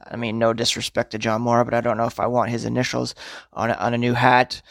I 0.07 0.15
mean, 0.15 0.39
no 0.39 0.53
disrespect 0.53 1.11
to 1.11 1.17
John 1.17 1.41
Moore, 1.41 1.65
but 1.65 1.73
I 1.73 1.81
don't 1.81 1.97
know 1.97 2.05
if 2.05 2.19
I 2.19 2.27
want 2.27 2.51
his 2.51 2.63
initials 2.63 3.15
on 3.51 3.69
a, 3.69 3.73
on 3.73 3.93
a 3.93 3.97
new 3.97 4.13
hat. 4.13 4.61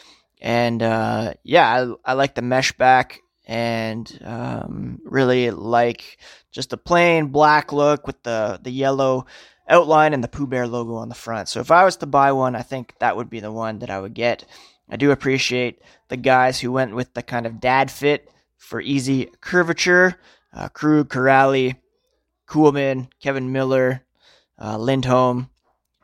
And 0.41 0.81
uh, 0.81 1.33
yeah, 1.43 1.93
I, 2.05 2.11
I 2.11 2.13
like 2.13 2.35
the 2.35 2.41
mesh 2.41 2.71
back 2.71 3.21
and 3.45 4.19
um, 4.23 4.99
really 5.03 5.51
like 5.51 6.17
just 6.51 6.71
the 6.71 6.77
plain 6.77 7.27
black 7.27 7.71
look 7.71 8.07
with 8.07 8.21
the 8.23 8.59
the 8.61 8.71
yellow 8.71 9.25
outline 9.67 10.13
and 10.13 10.23
the 10.23 10.27
Pooh 10.27 10.47
Bear 10.47 10.67
logo 10.67 10.95
on 10.95 11.09
the 11.09 11.15
front. 11.15 11.49
So 11.49 11.59
if 11.59 11.71
I 11.71 11.85
was 11.85 11.97
to 11.97 12.05
buy 12.05 12.31
one, 12.31 12.55
I 12.55 12.61
think 12.61 12.95
that 12.99 13.17
would 13.17 13.29
be 13.29 13.39
the 13.39 13.51
one 13.51 13.79
that 13.79 13.89
I 13.89 13.99
would 13.99 14.13
get. 14.13 14.45
I 14.89 14.97
do 14.97 15.11
appreciate 15.11 15.81
the 16.09 16.17
guys 16.17 16.59
who 16.59 16.71
went 16.71 16.95
with 16.95 17.13
the 17.13 17.23
kind 17.23 17.45
of 17.45 17.59
dad 17.59 17.89
fit 17.89 18.29
for 18.57 18.81
easy 18.81 19.31
curvature. 19.41 20.19
Uh, 20.55 20.69
Krug, 20.69 21.09
Kuhlman, 21.09 23.09
Kevan 23.19 23.51
Miller, 23.51 24.01
uh, 24.61 24.77
Lindholm, 24.77 25.49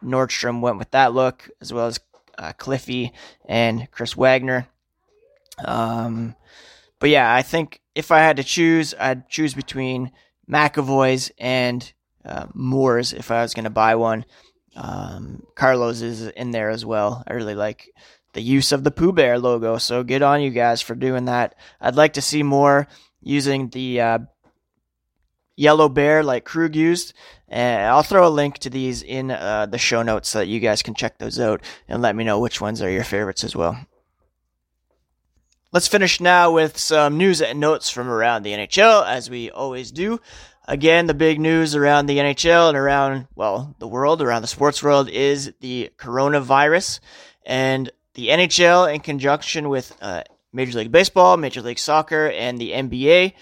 Nordstrom 0.04 0.62
went 0.62 0.78
with 0.78 0.92
that 0.92 1.14
look, 1.14 1.50
as 1.62 1.72
well 1.72 1.88
as 1.88 2.00
uh, 2.38 2.52
Cliffy 2.54 3.14
and 3.46 3.90
Chris 3.92 4.18
Wagner. 4.18 4.68
Um, 5.64 6.36
but 7.00 7.10
yeah, 7.10 7.34
I 7.34 7.44
think 7.44 7.82
if 7.96 8.12
I 8.12 8.20
had 8.20 8.38
to 8.38 8.44
choose, 8.44 8.94
I'd 9.00 9.30
choose 9.30 9.54
between 9.54 10.12
McAvoy's 10.50 11.32
and 11.38 11.92
uh, 12.26 12.48
Moore's 12.54 13.14
if 13.14 13.32
I 13.32 13.42
was 13.42 13.54
going 13.54 13.66
to 13.66 13.70
buy 13.70 13.96
one. 13.96 14.26
Um, 14.76 15.44
Carlo's 15.56 16.02
is 16.02 16.28
in 16.28 16.52
there 16.52 16.70
as 16.70 16.86
well. 16.86 17.24
I 17.28 17.34
really 17.34 17.56
like 17.56 17.90
the 18.34 18.42
use 18.42 18.72
of 18.72 18.84
the 18.84 18.92
Pooh 18.92 19.12
Bear 19.12 19.38
logo, 19.38 19.78
so 19.78 20.04
good 20.04 20.22
on 20.22 20.42
you 20.42 20.50
guys 20.50 20.82
for 20.82 20.96
doing 20.96 21.26
that. 21.26 21.56
I'd 21.80 21.96
like 21.96 22.14
to 22.14 22.22
see 22.22 22.44
more 22.44 22.88
using 23.22 23.70
the 23.70 24.02
uh, 24.02 24.20
yellow 25.62 25.88
bear 25.88 26.24
like 26.24 26.44
Krug 26.44 26.76
used. 26.76 27.14
And 27.48 27.84
I'll 27.84 28.04
throw 28.04 28.28
a 28.28 28.30
link 28.30 28.58
to 28.60 28.70
these 28.70 29.04
in 29.04 29.30
uh, 29.30 29.66
the 29.66 29.78
show 29.78 30.02
notes 30.02 30.30
so 30.30 30.40
that 30.40 30.48
you 30.48 30.60
guys 30.60 30.82
can 30.82 30.94
check 30.94 31.18
those 31.18 31.40
out 31.40 31.62
and 31.88 32.02
let 32.02 32.16
me 32.16 32.24
know 32.24 32.40
which 32.40 32.62
ones 32.62 32.82
are 32.82 32.90
your 32.90 33.04
favorites 33.04 33.44
as 33.44 33.56
well. 33.56 33.78
Let's 35.74 35.88
finish 35.88 36.20
now 36.20 36.52
with 36.52 36.78
some 36.78 37.18
news 37.18 37.42
and 37.42 37.60
notes 37.60 37.90
from 37.90 38.10
around 38.10 38.44
the 38.44 38.52
NHL, 38.52 39.06
as 39.06 39.30
we 39.30 39.50
always 39.52 39.92
do. 39.92 40.20
Again, 40.68 41.08
the 41.08 41.14
big 41.14 41.40
news 41.40 41.76
around 41.76 42.06
the 42.06 42.18
NHL 42.18 42.70
and 42.70 42.78
around, 42.78 43.28
well, 43.36 43.76
the 43.80 43.88
world, 43.88 44.22
around 44.22 44.42
the 44.42 44.48
sports 44.48 44.84
world, 44.84 45.10
is 45.10 45.54
the 45.60 45.90
coronavirus. 45.98 47.00
And 47.46 47.90
the 48.16 48.30
NHL, 48.30 48.94
in 48.94 49.00
conjunction 49.00 49.70
with 49.70 49.96
uh, 50.02 50.24
Major 50.54 50.80
League 50.80 50.92
Baseball, 50.92 51.38
Major 51.38 51.62
League 51.62 51.80
Soccer, 51.80 52.30
and 52.30 52.58
the 52.58 52.72
NBA, 52.72 53.34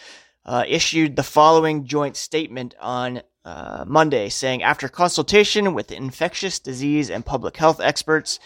uh, 0.46 0.64
issued 0.68 1.16
the 1.16 1.24
following 1.24 1.86
joint 1.86 2.16
statement 2.16 2.76
on 2.80 3.22
uh, 3.46 3.86
Monday, 3.88 4.30
saying 4.30 4.64
after 4.64 4.88
consultation 4.88 5.74
with 5.74 5.92
infectious 5.92 6.60
disease 6.60 7.10
and 7.10 7.26
public 7.26 7.58
health 7.58 7.80
experts, 7.82 8.40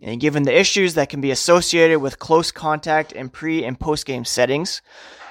and 0.00 0.20
given 0.20 0.42
the 0.42 0.58
issues 0.58 0.94
that 0.94 1.08
can 1.08 1.20
be 1.20 1.30
associated 1.30 2.00
with 2.00 2.18
close 2.18 2.50
contact 2.50 3.12
in 3.12 3.28
pre 3.28 3.64
and 3.64 3.78
post 3.78 4.06
game 4.06 4.24
settings, 4.24 4.82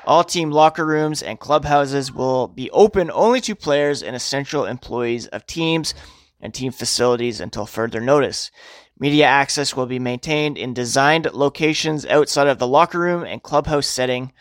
all 0.05 0.23
team 0.23 0.51
locker 0.51 0.85
rooms 0.85 1.21
and 1.21 1.39
clubhouses 1.39 2.11
will 2.11 2.47
be 2.47 2.69
open 2.71 3.11
only 3.11 3.39
to 3.41 3.55
players 3.55 4.01
and 4.03 4.15
essential 4.15 4.65
employees 4.65 5.27
of 5.27 5.45
teams 5.45 5.93
and 6.41 6.53
team 6.53 6.71
facilities 6.71 7.39
until 7.39 7.65
further 7.65 8.01
notice. 8.01 8.51
Media 8.99 9.25
access 9.25 9.75
will 9.75 9.85
be 9.85 9.99
maintained 9.99 10.57
in 10.57 10.73
designed 10.73 11.31
locations 11.33 12.05
outside 12.05 12.47
of 12.47 12.59
the 12.59 12.67
locker 12.67 12.99
room 12.99 13.23
and 13.23 13.41
clubhouse 13.41 13.87
setting 13.87 14.31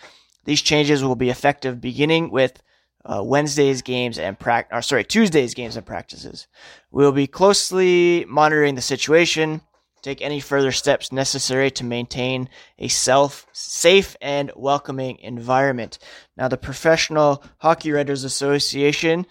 these 0.44 0.62
changes 0.62 1.02
will 1.02 1.16
be 1.16 1.30
effective 1.30 1.80
beginning 1.80 2.30
with 2.30 2.62
uh, 3.04 3.22
Wednesday's 3.24 3.82
games 3.82 4.18
and 4.18 4.38
practice, 4.38 4.76
or 4.76 4.82
sorry, 4.82 5.04
Tuesday's 5.04 5.54
games 5.54 5.76
and 5.76 5.86
practices. 5.86 6.46
We 6.90 7.04
will 7.04 7.12
be 7.12 7.26
closely 7.26 8.24
monitoring 8.28 8.74
the 8.74 8.82
situation, 8.82 9.62
take 10.02 10.22
any 10.22 10.40
further 10.40 10.72
steps 10.72 11.12
necessary 11.12 11.70
to 11.72 11.84
maintain 11.84 12.48
a 12.78 12.88
self 12.88 13.46
safe 13.52 14.16
and 14.20 14.52
welcoming 14.54 15.18
environment. 15.18 15.98
Now, 16.36 16.48
the 16.48 16.56
Professional 16.56 17.44
Hockey 17.58 17.92
Writers 17.92 18.24
Association 18.24 19.26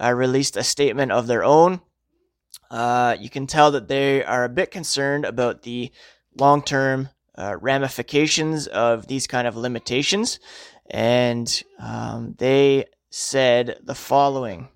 uh, 0.00 0.12
released 0.12 0.56
a 0.56 0.64
statement 0.64 1.12
of 1.12 1.26
their 1.26 1.44
own. 1.44 1.80
Uh, 2.70 3.16
you 3.20 3.28
can 3.28 3.46
tell 3.46 3.70
that 3.72 3.88
they 3.88 4.24
are 4.24 4.44
a 4.44 4.48
bit 4.48 4.70
concerned 4.70 5.24
about 5.24 5.62
the 5.62 5.92
long 6.38 6.62
term 6.62 7.10
uh, 7.36 7.56
ramifications 7.60 8.66
of 8.66 9.06
these 9.06 9.26
kind 9.26 9.46
of 9.46 9.56
limitations. 9.56 10.40
And 10.90 11.62
um, 11.78 12.34
they 12.38 12.86
said 13.10 13.78
the 13.82 13.94
following. 13.94 14.68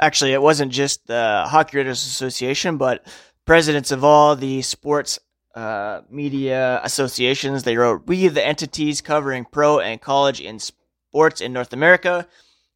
Actually, 0.00 0.32
it 0.32 0.42
wasn't 0.42 0.72
just 0.72 1.06
the 1.06 1.44
Hockey 1.48 1.78
Writers 1.78 2.04
Association, 2.06 2.76
but 2.76 3.06
presidents 3.44 3.90
of 3.90 4.04
all 4.04 4.36
the 4.36 4.62
sports 4.62 5.18
uh, 5.54 6.02
media 6.10 6.80
associations. 6.84 7.62
They 7.62 7.76
wrote, 7.76 8.06
We, 8.06 8.28
the 8.28 8.46
entities 8.46 9.00
covering 9.00 9.44
pro 9.44 9.80
and 9.80 10.00
college 10.00 10.40
in 10.40 10.58
sports 10.58 11.40
in 11.40 11.52
North 11.52 11.72
America, 11.72 12.28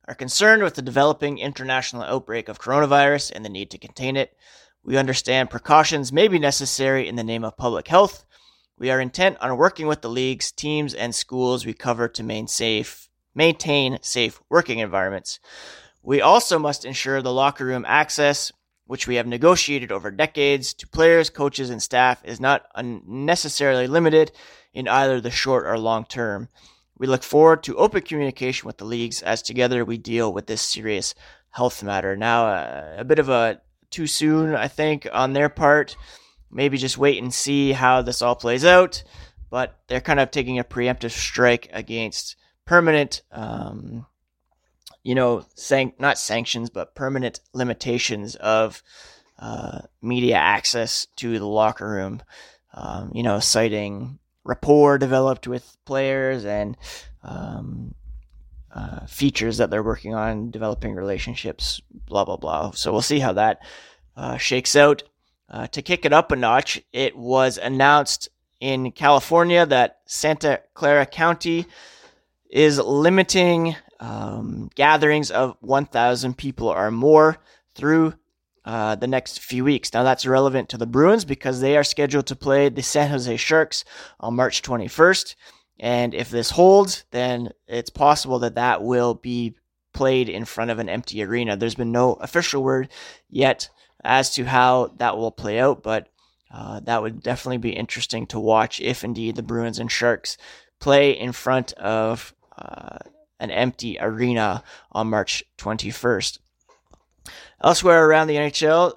are 0.08 0.14
concerned 0.14 0.62
with 0.62 0.74
the 0.74 0.82
developing 0.82 1.38
international 1.38 2.02
outbreak 2.02 2.48
of 2.48 2.60
coronavirus 2.60 3.32
and 3.34 3.44
the 3.44 3.48
need 3.48 3.70
to 3.70 3.78
contain 3.78 4.16
it. 4.16 4.36
We 4.84 4.96
understand 4.96 5.50
precautions 5.50 6.12
may 6.12 6.26
be 6.26 6.40
necessary 6.40 7.06
in 7.06 7.14
the 7.14 7.22
name 7.22 7.44
of 7.44 7.56
public 7.56 7.86
health. 7.86 8.24
We 8.76 8.90
are 8.90 9.00
intent 9.00 9.36
on 9.40 9.56
working 9.56 9.86
with 9.86 10.02
the 10.02 10.10
leagues, 10.10 10.50
teams, 10.50 10.92
and 10.92 11.14
schools 11.14 11.64
we 11.64 11.72
cover 11.72 12.08
to 12.08 12.22
maintain 12.24 12.48
safe, 12.48 13.08
maintain 13.32 13.98
safe 14.02 14.40
working 14.50 14.80
environments. 14.80 15.38
We 16.02 16.20
also 16.20 16.58
must 16.58 16.84
ensure 16.84 17.22
the 17.22 17.32
locker 17.32 17.64
room 17.64 17.84
access, 17.86 18.50
which 18.86 19.06
we 19.06 19.14
have 19.14 19.26
negotiated 19.26 19.92
over 19.92 20.10
decades, 20.10 20.74
to 20.74 20.88
players, 20.88 21.30
coaches, 21.30 21.70
and 21.70 21.80
staff 21.80 22.20
is 22.24 22.40
not 22.40 22.66
unnecessarily 22.74 23.86
limited 23.86 24.32
in 24.74 24.88
either 24.88 25.20
the 25.20 25.30
short 25.30 25.64
or 25.64 25.78
long 25.78 26.04
term. 26.04 26.48
We 26.98 27.06
look 27.06 27.22
forward 27.22 27.62
to 27.64 27.76
open 27.76 28.02
communication 28.02 28.66
with 28.66 28.78
the 28.78 28.84
leagues 28.84 29.22
as 29.22 29.42
together 29.42 29.84
we 29.84 29.96
deal 29.96 30.32
with 30.32 30.48
this 30.48 30.62
serious 30.62 31.14
health 31.50 31.84
matter. 31.84 32.16
Now, 32.16 32.46
uh, 32.46 32.94
a 32.98 33.04
bit 33.04 33.20
of 33.20 33.28
a 33.28 33.60
too 33.92 34.06
soon, 34.06 34.54
I 34.54 34.68
think, 34.68 35.06
on 35.12 35.32
their 35.32 35.48
part. 35.48 35.96
Maybe 36.50 36.76
just 36.76 36.98
wait 36.98 37.22
and 37.22 37.32
see 37.32 37.72
how 37.72 38.02
this 38.02 38.22
all 38.22 38.34
plays 38.34 38.64
out. 38.64 39.02
But 39.50 39.78
they're 39.86 40.00
kind 40.00 40.20
of 40.20 40.30
taking 40.30 40.58
a 40.58 40.64
preemptive 40.64 41.10
strike 41.10 41.68
against 41.72 42.36
permanent, 42.64 43.22
um, 43.30 44.06
you 45.02 45.14
know, 45.14 45.44
san- 45.54 45.92
not 45.98 46.18
sanctions, 46.18 46.70
but 46.70 46.94
permanent 46.94 47.40
limitations 47.52 48.34
of 48.36 48.82
uh, 49.38 49.80
media 50.00 50.36
access 50.36 51.06
to 51.16 51.38
the 51.38 51.46
locker 51.46 51.88
room. 51.88 52.22
Um, 52.74 53.12
you 53.14 53.22
know, 53.22 53.38
citing 53.40 54.18
rapport 54.44 54.98
developed 54.98 55.46
with 55.46 55.76
players 55.84 56.44
and 56.44 56.76
um, 57.22 57.94
uh, 58.72 59.06
features 59.06 59.58
that 59.58 59.70
they're 59.70 59.82
working 59.82 60.14
on, 60.14 60.50
developing 60.50 60.94
relationships, 60.94 61.80
blah, 62.06 62.24
blah, 62.24 62.36
blah. 62.36 62.70
So 62.72 62.92
we'll 62.92 63.02
see 63.02 63.18
how 63.18 63.34
that 63.34 63.60
uh, 64.16 64.36
shakes 64.36 64.76
out. 64.76 65.02
Uh, 65.48 65.66
to 65.66 65.82
kick 65.82 66.06
it 66.06 66.12
up 66.12 66.32
a 66.32 66.36
notch, 66.36 66.80
it 66.92 67.16
was 67.16 67.58
announced 67.58 68.30
in 68.60 68.92
California 68.92 69.66
that 69.66 69.98
Santa 70.06 70.60
Clara 70.72 71.04
County 71.04 71.66
is 72.48 72.78
limiting 72.78 73.76
um, 74.00 74.70
gatherings 74.74 75.30
of 75.30 75.56
1,000 75.60 76.36
people 76.36 76.68
or 76.68 76.90
more 76.90 77.38
through 77.74 78.14
uh, 78.64 78.94
the 78.94 79.06
next 79.06 79.40
few 79.40 79.64
weeks. 79.64 79.92
Now, 79.92 80.04
that's 80.04 80.24
relevant 80.24 80.68
to 80.70 80.78
the 80.78 80.86
Bruins 80.86 81.24
because 81.24 81.60
they 81.60 81.76
are 81.76 81.84
scheduled 81.84 82.26
to 82.26 82.36
play 82.36 82.68
the 82.68 82.82
San 82.82 83.10
Jose 83.10 83.36
Sharks 83.36 83.84
on 84.20 84.36
March 84.36 84.62
21st. 84.62 85.34
And 85.82 86.14
if 86.14 86.30
this 86.30 86.50
holds, 86.50 87.04
then 87.10 87.50
it's 87.66 87.90
possible 87.90 88.38
that 88.38 88.54
that 88.54 88.84
will 88.84 89.14
be 89.14 89.56
played 89.92 90.28
in 90.28 90.44
front 90.44 90.70
of 90.70 90.78
an 90.78 90.88
empty 90.88 91.24
arena. 91.24 91.56
There's 91.56 91.74
been 91.74 91.90
no 91.90 92.12
official 92.14 92.62
word 92.62 92.88
yet 93.28 93.68
as 94.04 94.32
to 94.34 94.44
how 94.44 94.92
that 94.98 95.16
will 95.16 95.32
play 95.32 95.58
out, 95.58 95.82
but 95.82 96.08
uh, 96.54 96.78
that 96.84 97.02
would 97.02 97.20
definitely 97.20 97.58
be 97.58 97.70
interesting 97.70 98.28
to 98.28 98.38
watch 98.38 98.80
if 98.80 99.02
indeed 99.02 99.34
the 99.34 99.42
Bruins 99.42 99.80
and 99.80 99.90
Sharks 99.90 100.38
play 100.78 101.18
in 101.18 101.32
front 101.32 101.72
of 101.72 102.32
uh, 102.56 102.98
an 103.40 103.50
empty 103.50 103.98
arena 104.00 104.62
on 104.92 105.10
March 105.10 105.42
21st. 105.58 106.38
Elsewhere 107.60 108.06
around 108.06 108.28
the 108.28 108.36
NHL, 108.36 108.92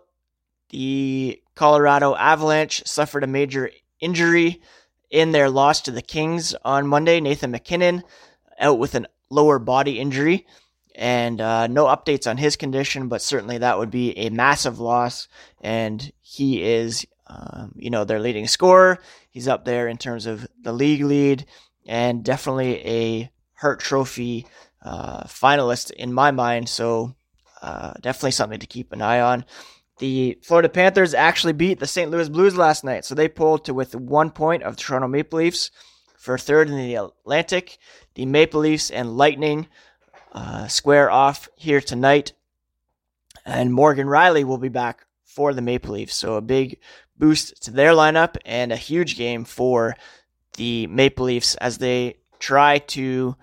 the 0.69 1.41
Colorado 1.55 2.15
Avalanche 2.15 2.83
suffered 2.85 3.23
a 3.23 3.27
major 3.27 3.71
injury 3.99 4.61
in 5.09 5.31
their 5.31 5.49
loss 5.49 5.81
to 5.81 5.91
the 5.91 6.01
Kings 6.01 6.55
on 6.63 6.87
Monday. 6.87 7.19
Nathan 7.19 7.51
MacKinnon 7.51 8.03
out 8.59 8.79
with 8.79 8.95
a 8.95 9.05
lower 9.29 9.59
body 9.59 9.99
injury 9.99 10.45
and 10.95 11.41
uh, 11.41 11.67
no 11.67 11.85
updates 11.85 12.29
on 12.29 12.37
his 12.37 12.55
condition, 12.55 13.07
but 13.07 13.21
certainly 13.21 13.57
that 13.57 13.77
would 13.77 13.91
be 13.91 14.17
a 14.17 14.29
massive 14.29 14.79
loss. 14.79 15.27
And 15.61 16.11
he 16.21 16.63
is, 16.63 17.05
um, 17.27 17.73
you 17.75 17.89
know, 17.89 18.05
their 18.05 18.19
leading 18.19 18.47
scorer. 18.47 18.99
He's 19.29 19.47
up 19.47 19.65
there 19.65 19.87
in 19.87 19.97
terms 19.97 20.25
of 20.25 20.47
the 20.61 20.71
league 20.71 21.03
lead 21.03 21.45
and 21.85 22.23
definitely 22.23 22.85
a 22.87 23.31
Hart 23.53 23.79
Trophy 23.79 24.47
uh, 24.81 25.23
finalist 25.23 25.91
in 25.91 26.13
my 26.13 26.31
mind. 26.31 26.69
So 26.69 27.15
uh, 27.61 27.93
definitely 28.01 28.31
something 28.31 28.59
to 28.59 28.67
keep 28.67 28.93
an 28.93 29.01
eye 29.01 29.19
on. 29.19 29.45
The 29.97 30.37
Florida 30.41 30.67
Panthers 30.67 31.13
actually 31.13 31.53
beat 31.53 31.79
the 31.79 31.87
St. 31.87 32.11
Louis 32.11 32.27
Blues 32.27 32.57
last 32.57 32.83
night, 32.83 33.05
so 33.05 33.15
they 33.15 33.29
pulled 33.29 33.65
to 33.65 33.73
with 33.73 33.95
one 33.95 34.29
point 34.29 34.63
of 34.63 34.75
Toronto 34.75 35.07
Maple 35.07 35.39
Leafs 35.39 35.71
for 36.17 36.37
third 36.37 36.69
in 36.69 36.77
the 36.77 36.95
Atlantic. 36.95 37.77
The 38.15 38.25
Maple 38.25 38.61
Leafs 38.61 38.91
and 38.91 39.15
Lightning 39.15 39.67
uh, 40.33 40.67
square 40.67 41.09
off 41.09 41.47
here 41.55 41.79
tonight, 41.79 42.33
and 43.45 43.73
Morgan 43.73 44.07
Rielly 44.07 44.43
will 44.43 44.57
be 44.57 44.69
back 44.69 45.05
for 45.23 45.53
the 45.53 45.61
Maple 45.61 45.93
Leafs. 45.93 46.15
So 46.15 46.35
a 46.35 46.41
big 46.41 46.79
boost 47.17 47.63
to 47.63 47.71
their 47.71 47.91
lineup 47.91 48.35
and 48.45 48.71
a 48.71 48.77
huge 48.77 49.15
game 49.15 49.45
for 49.45 49.95
the 50.57 50.87
Maple 50.87 51.25
Leafs 51.25 51.55
as 51.55 51.77
they 51.77 52.17
try 52.39 52.79
to 52.79 53.35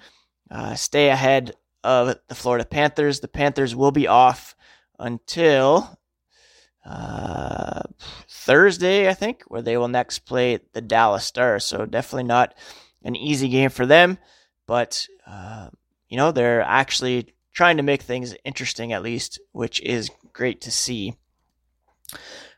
uh, 0.51 0.75
stay 0.75 1.09
ahead 1.09 1.55
of 1.83 2.17
the 2.29 2.35
Florida 2.35 2.65
Panthers. 2.65 3.21
The 3.21 3.29
Panthers 3.29 3.75
will 3.75 3.91
be 3.91 4.07
off 4.07 4.55
until 4.99 5.99
uh, 6.85 7.83
Thursday, 8.29 9.09
I 9.09 9.15
think, 9.15 9.43
where 9.49 9.63
they 9.63 9.77
will 9.77 9.89
next 9.89 10.21
play 10.21 10.59
the 10.73 10.81
Dallas 10.81 11.25
Stars. 11.25 11.65
So 11.65 11.87
definitely 11.87 12.25
not 12.25 12.55
an 13.05 13.17
easy 13.17 13.49
game 13.49 13.71
for 13.71 13.87
them, 13.87 14.19
but 14.67 15.07
uh, 15.27 15.69
you 16.09 16.17
know 16.17 16.33
they're 16.33 16.63
actually 16.63 17.35
trying 17.53 17.77
to 17.77 17.83
make 17.83 18.03
things 18.03 18.35
interesting 18.45 18.93
at 18.93 19.03
least, 19.03 19.41
which 19.53 19.81
is 19.83 20.11
great 20.33 20.61
to 20.63 20.71
see. 20.71 21.15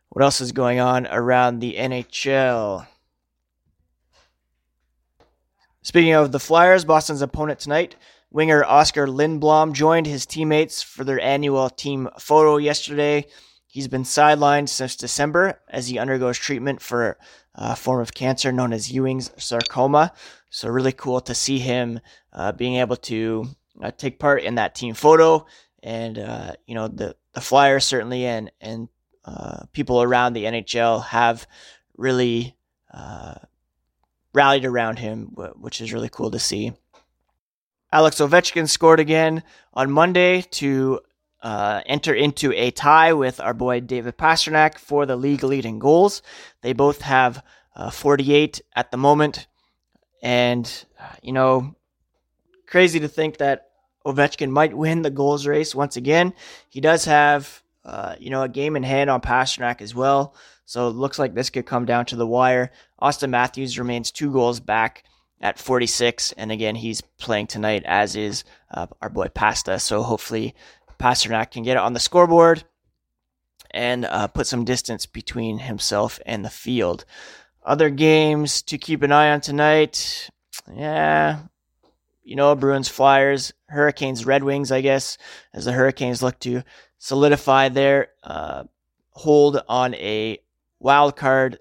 What 0.09 0.23
else 0.23 0.41
is 0.41 0.53
going 0.53 0.81
on 0.81 1.07
around 1.09 1.59
the 1.59 1.75
NHL? 1.75 2.87
Speaking 5.83 6.15
of 6.15 6.33
the 6.33 6.41
Flyers, 6.41 6.85
Boston's 6.85 7.21
opponent 7.21 7.59
tonight, 7.59 7.97
winger 8.31 8.65
Oskar 8.65 9.07
Lindblom 9.07 9.73
joined 9.73 10.07
his 10.07 10.25
teammates 10.25 10.83
for 10.83 11.05
their 11.05 11.21
annual 11.21 11.69
team 11.69 12.09
photo 12.19 12.57
yesterday. 12.57 13.27
He's 13.75 13.89
been 13.89 14.05
sidelined 14.05 14.69
since 14.69 14.95
December 14.95 15.59
as 15.69 15.89
he 15.89 15.99
undergoes 15.99 16.39
treatment 16.39 16.81
for 16.81 17.19
a 17.57 17.75
form 17.75 18.01
of 18.01 18.15
cancer 18.15 18.53
known 18.53 18.73
as 18.73 18.93
Ewing's 18.93 19.33
sarcoma. 19.37 20.13
So, 20.49 20.69
really 20.69 20.93
cool 20.93 21.21
to 21.23 21.35
see 21.35 21.59
him 21.59 21.99
uh, 22.33 22.53
being 22.53 22.77
able 22.77 22.95
to 22.99 23.47
uh, 23.83 23.91
take 23.91 24.21
part 24.21 24.45
in 24.45 24.55
that 24.55 24.77
team 24.77 24.95
photo. 24.95 25.47
And, 25.83 26.21
uh, 26.21 26.53
you 26.69 26.77
know, 26.77 26.87
the, 26.87 27.17
the 27.33 27.41
Flyers 27.41 27.85
certainly 27.85 28.25
and, 28.27 28.53
and 28.61 28.89
uh, 29.25 29.65
people 29.73 30.01
around 30.01 30.35
the 30.35 30.45
NHL 30.45 31.07
have 31.07 31.45
really 31.97 32.57
uh, 32.93 33.35
rallied 34.33 34.67
around 34.67 35.01
him, 35.01 35.33
which 35.57 35.81
is 35.81 35.93
really 35.93 36.09
cool 36.09 36.31
to 36.31 36.39
see. 36.39 36.75
Alex 37.93 38.19
Ovechkin 38.19 38.69
scored 38.69 39.01
again 39.01 39.43
on 39.73 39.91
Monday 39.91 40.43
to 40.43 41.01
uh, 41.45 41.83
enter 41.85 42.15
into 42.15 42.53
a 42.55 42.71
tie 42.71 43.13
with 43.13 43.39
our 43.39 43.53
boy 43.53 43.79
David 43.81 44.17
Pastrnak 44.17 44.79
for 44.79 45.05
the 45.05 45.15
league 45.15 45.45
leading 45.45 45.79
goals. 45.79 46.23
They 46.63 46.73
both 46.73 47.03
have 47.03 47.45
uh, 47.77 47.91
48 47.91 48.63
at 48.75 48.91
the 48.91 48.97
moment. 48.97 49.47
And, 50.23 50.87
you 51.23 51.33
know, 51.33 51.77
crazy 52.67 52.99
to 53.01 53.09
think 53.09 53.37
that 53.37 53.69
Ovechkin 54.07 54.49
might 54.49 54.75
win 54.75 55.03
the 55.03 55.11
goals 55.11 55.47
race 55.47 55.75
once 55.75 55.97
again. 55.97 56.33
He 56.71 56.81
does 56.81 57.05
have, 57.05 57.63
uh, 57.85 58.17
you 58.19 58.31
know, 58.31 58.43
a 58.43 58.49
game 58.49 58.75
in 58.75 58.83
hand 58.83 59.11
on 59.11 59.21
Pastrnak 59.21 59.83
as 59.83 59.95
well. 59.95 60.35
So 60.65 60.89
it 60.89 60.97
looks 60.97 61.19
like 61.19 61.35
this 61.35 61.51
could 61.51 61.67
come 61.67 61.85
down 61.85 62.07
to 62.07 62.17
the 62.17 62.27
wire. 62.27 62.73
Auston 63.03 63.29
Matthews 63.29 63.79
remains 63.79 64.11
two 64.11 64.33
goals 64.33 64.61
back 64.61 65.05
at 65.43 65.59
46. 65.59 66.33
And 66.33 66.51
again, 66.51 66.75
he's 66.75 67.03
playing 67.03 67.49
tonight, 67.49 67.83
as 67.85 68.17
is 68.17 68.45
uh, 68.71 68.87
our 69.03 69.11
boy 69.11 69.29
Pasta. 69.29 69.79
So 69.79 70.03
hopefully 70.03 70.55
Pastrnak 70.99 71.51
can 71.51 71.63
get 71.63 71.77
it 71.77 71.83
on 71.83 71.93
the 71.93 72.01
scoreboard 72.01 72.65
and 73.71 74.05
uh, 74.05 74.29
put 74.29 74.47
some 74.47 74.65
distance 74.65 75.07
between 75.07 75.59
himself 75.59 76.21
and 76.25 76.45
the 76.45 76.51
field. 76.51 77.05
Other 77.63 77.91
games 77.91 78.63
to 78.63 78.79
keep 78.79 79.03
an 79.03 79.13
eye 79.13 79.33
on 79.33 79.41
tonight. 79.41 80.31
Yeah, 80.73 81.41
you 82.23 82.37
know, 82.37 82.55
Bruins, 82.55 82.89
Flyers, 82.89 83.53
Hurricanes, 83.69 84.25
Red 84.25 84.45
Wings, 84.45 84.73
I 84.73 84.81
guess, 84.81 85.19
as 85.53 85.65
the 85.65 85.73
Hurricanes 85.73 86.23
look 86.23 86.39
to 86.41 86.63
solidify 86.99 87.69
their 87.69 88.09
uh, 88.23 88.65
hold 89.11 89.61
on 89.69 89.95
a 89.95 90.39
wild 90.79 91.17
card 91.17 91.59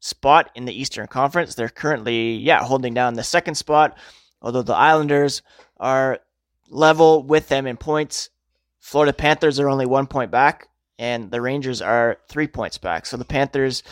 spot 0.00 0.50
in 0.54 0.64
the 0.64 0.80
Eastern 0.80 1.06
Conference. 1.06 1.54
They're 1.54 1.68
currently, 1.68 2.36
yeah, 2.36 2.62
holding 2.62 2.94
down 2.94 3.14
the 3.14 3.24
second 3.24 3.56
spot, 3.56 3.96
although 4.40 4.62
the 4.62 4.74
Islanders 4.74 5.42
are 5.78 6.20
level 6.68 7.22
with 7.22 7.48
them 7.48 7.66
in 7.66 7.76
points 7.76 8.30
Florida 8.80 9.12
Panthers 9.12 9.58
are 9.58 9.68
only 9.68 9.86
one 9.86 10.06
point 10.06 10.30
back, 10.30 10.68
and 10.98 11.30
the 11.30 11.40
Rangers 11.40 11.82
are 11.82 12.18
three 12.28 12.46
points 12.46 12.78
back. 12.78 13.06
So 13.06 13.16
the 13.16 13.24
Panthers, 13.24 13.82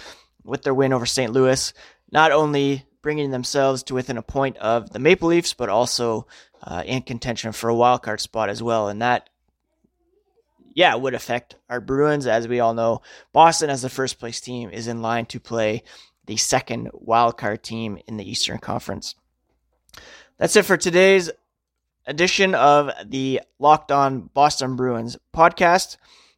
with 0.45 0.63
their 0.63 0.75
win 0.75 0.93
over 0.93 1.07
St. 1.07 1.33
Louis, 1.33 1.73
not 2.11 2.33
only 2.33 2.85
bringing 3.03 3.31
themselves 3.31 3.83
to 3.85 3.95
within 3.95 4.17
a 4.17 4.23
point 4.23 4.57
of 4.57 4.91
the 4.91 4.99
Maple 4.99 5.29
Leafs, 5.29 5.55
but 5.55 5.69
also 5.69 6.27
uh, 6.63 6.83
in 6.85 7.03
contention 7.03 7.53
for 7.53 7.69
a 7.69 7.75
wild 7.75 8.03
card 8.03 8.21
spot 8.21 8.49
as 8.49 8.63
well. 8.63 8.89
And 8.89 9.03
that, 9.03 9.31
yeah, 10.75 10.95
would 10.95 11.15
affect 11.15 11.57
our 11.69 11.81
Bruins. 11.81 12.27
As 12.27 12.49
we 12.49 12.61
all 12.61 12.75
know, 12.75 13.03
Boston, 13.33 13.71
as 13.71 13.83
the 13.83 13.89
first 13.89 14.19
place 14.19 14.41
team, 14.41 14.71
is 14.71 14.89
in 14.89 15.03
line 15.03 15.27
to 15.27 15.41
play 15.41 15.85
the 16.27 16.37
second 16.37 16.91
wild 16.93 17.39
card 17.39 17.63
team 17.63 17.99
in 18.09 18.17
the 18.17 18.29
Eastern 18.29 18.59
Conference. 18.59 19.15
That's 20.39 20.57
it 20.57 20.65
for 20.65 20.77
today's 20.77 21.31
edition 22.07 22.55
of 22.55 22.91
the 23.05 23.41
Locked 23.59 23.93
On 23.93 24.31
Boston 24.33 24.77
Bruins 24.77 25.17
podcast. 25.35 25.97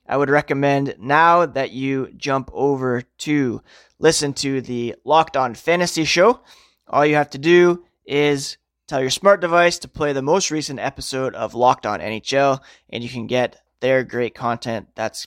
I 0.08 0.16
would 0.16 0.30
recommend 0.30 0.94
now 0.98 1.44
that 1.44 1.70
you 1.70 2.12
jump 2.16 2.50
over 2.52 3.02
to 3.18 3.62
listen 3.98 4.32
to 4.34 4.60
the 4.60 4.96
Locked 5.04 5.36
On 5.36 5.54
Fantasy 5.54 6.04
Show. 6.04 6.40
All 6.88 7.04
you 7.04 7.16
have 7.16 7.30
to 7.30 7.38
do 7.38 7.84
is 8.06 8.56
tell 8.86 9.00
your 9.00 9.10
smart 9.10 9.40
device 9.40 9.78
to 9.80 9.88
play 9.88 10.14
the 10.14 10.22
most 10.22 10.50
recent 10.50 10.80
episode 10.80 11.34
of 11.34 11.54
Locked 11.54 11.84
On 11.84 12.00
NHL, 12.00 12.60
and 12.88 13.04
you 13.04 13.10
can 13.10 13.26
get 13.26 13.60
their 13.80 14.02
great 14.02 14.34
content 14.34 14.88
that's 14.94 15.26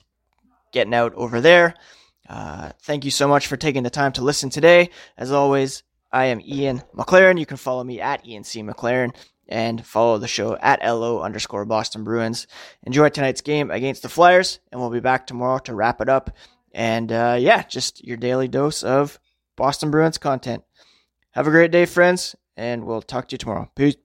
getting 0.74 0.96
out 0.96 1.14
over 1.14 1.40
there. 1.42 1.76
Uh, 2.28 2.72
thank 2.82 3.06
you 3.06 3.12
so 3.12 3.28
much 3.28 3.48
for 3.48 3.58
taking 3.58 3.84
the 3.84 3.90
time 3.90 4.14
to 4.14 4.24
listen 4.24 4.50
today. 4.50 4.90
As 5.18 5.32
always, 5.32 5.84
I 6.12 6.26
am 6.26 6.42
Ian 6.42 6.82
McLaren. 6.96 7.40
You 7.40 7.46
can 7.46 7.58
follow 7.58 7.84
me 7.84 8.02
at 8.02 8.26
Ian 8.28 8.44
C. 8.44 8.64
McLaren 8.64 9.14
and 9.52 9.86
follow 9.86 10.18
the 10.18 10.28
show 10.28 10.56
at 10.62 10.84
LO 10.84 11.22
underscore 11.22 11.66
Boston 11.66 12.04
Bruins. 12.04 12.48
Enjoy 12.84 13.10
tonight's 13.10 13.42
game 13.42 13.70
against 13.70 14.02
the 14.02 14.10
Flyers, 14.10 14.60
and 14.72 14.80
we'll 14.80 14.90
be 14.90 15.00
back 15.00 15.28
tomorrow 15.28 15.60
to 15.60 15.76
wrap 15.76 16.02
it 16.02 16.10
up. 16.10 16.32
And 16.74 17.12
uh, 17.12 17.38
yeah, 17.40 17.64
just 17.64 18.04
your 18.04 18.18
daily 18.18 18.48
dose 18.48 18.82
of 18.82 19.20
Boston 19.58 19.92
Bruins 19.92 20.18
content. 20.18 20.64
Have 21.32 21.48
a 21.48 21.52
great 21.52 21.72
day, 21.72 21.86
friends, 21.86 22.36
and 22.56 22.86
we'll 22.86 23.02
talk 23.02 23.28
to 23.28 23.34
you 23.34 23.38
tomorrow. 23.38 23.70
Peace. 23.76 23.96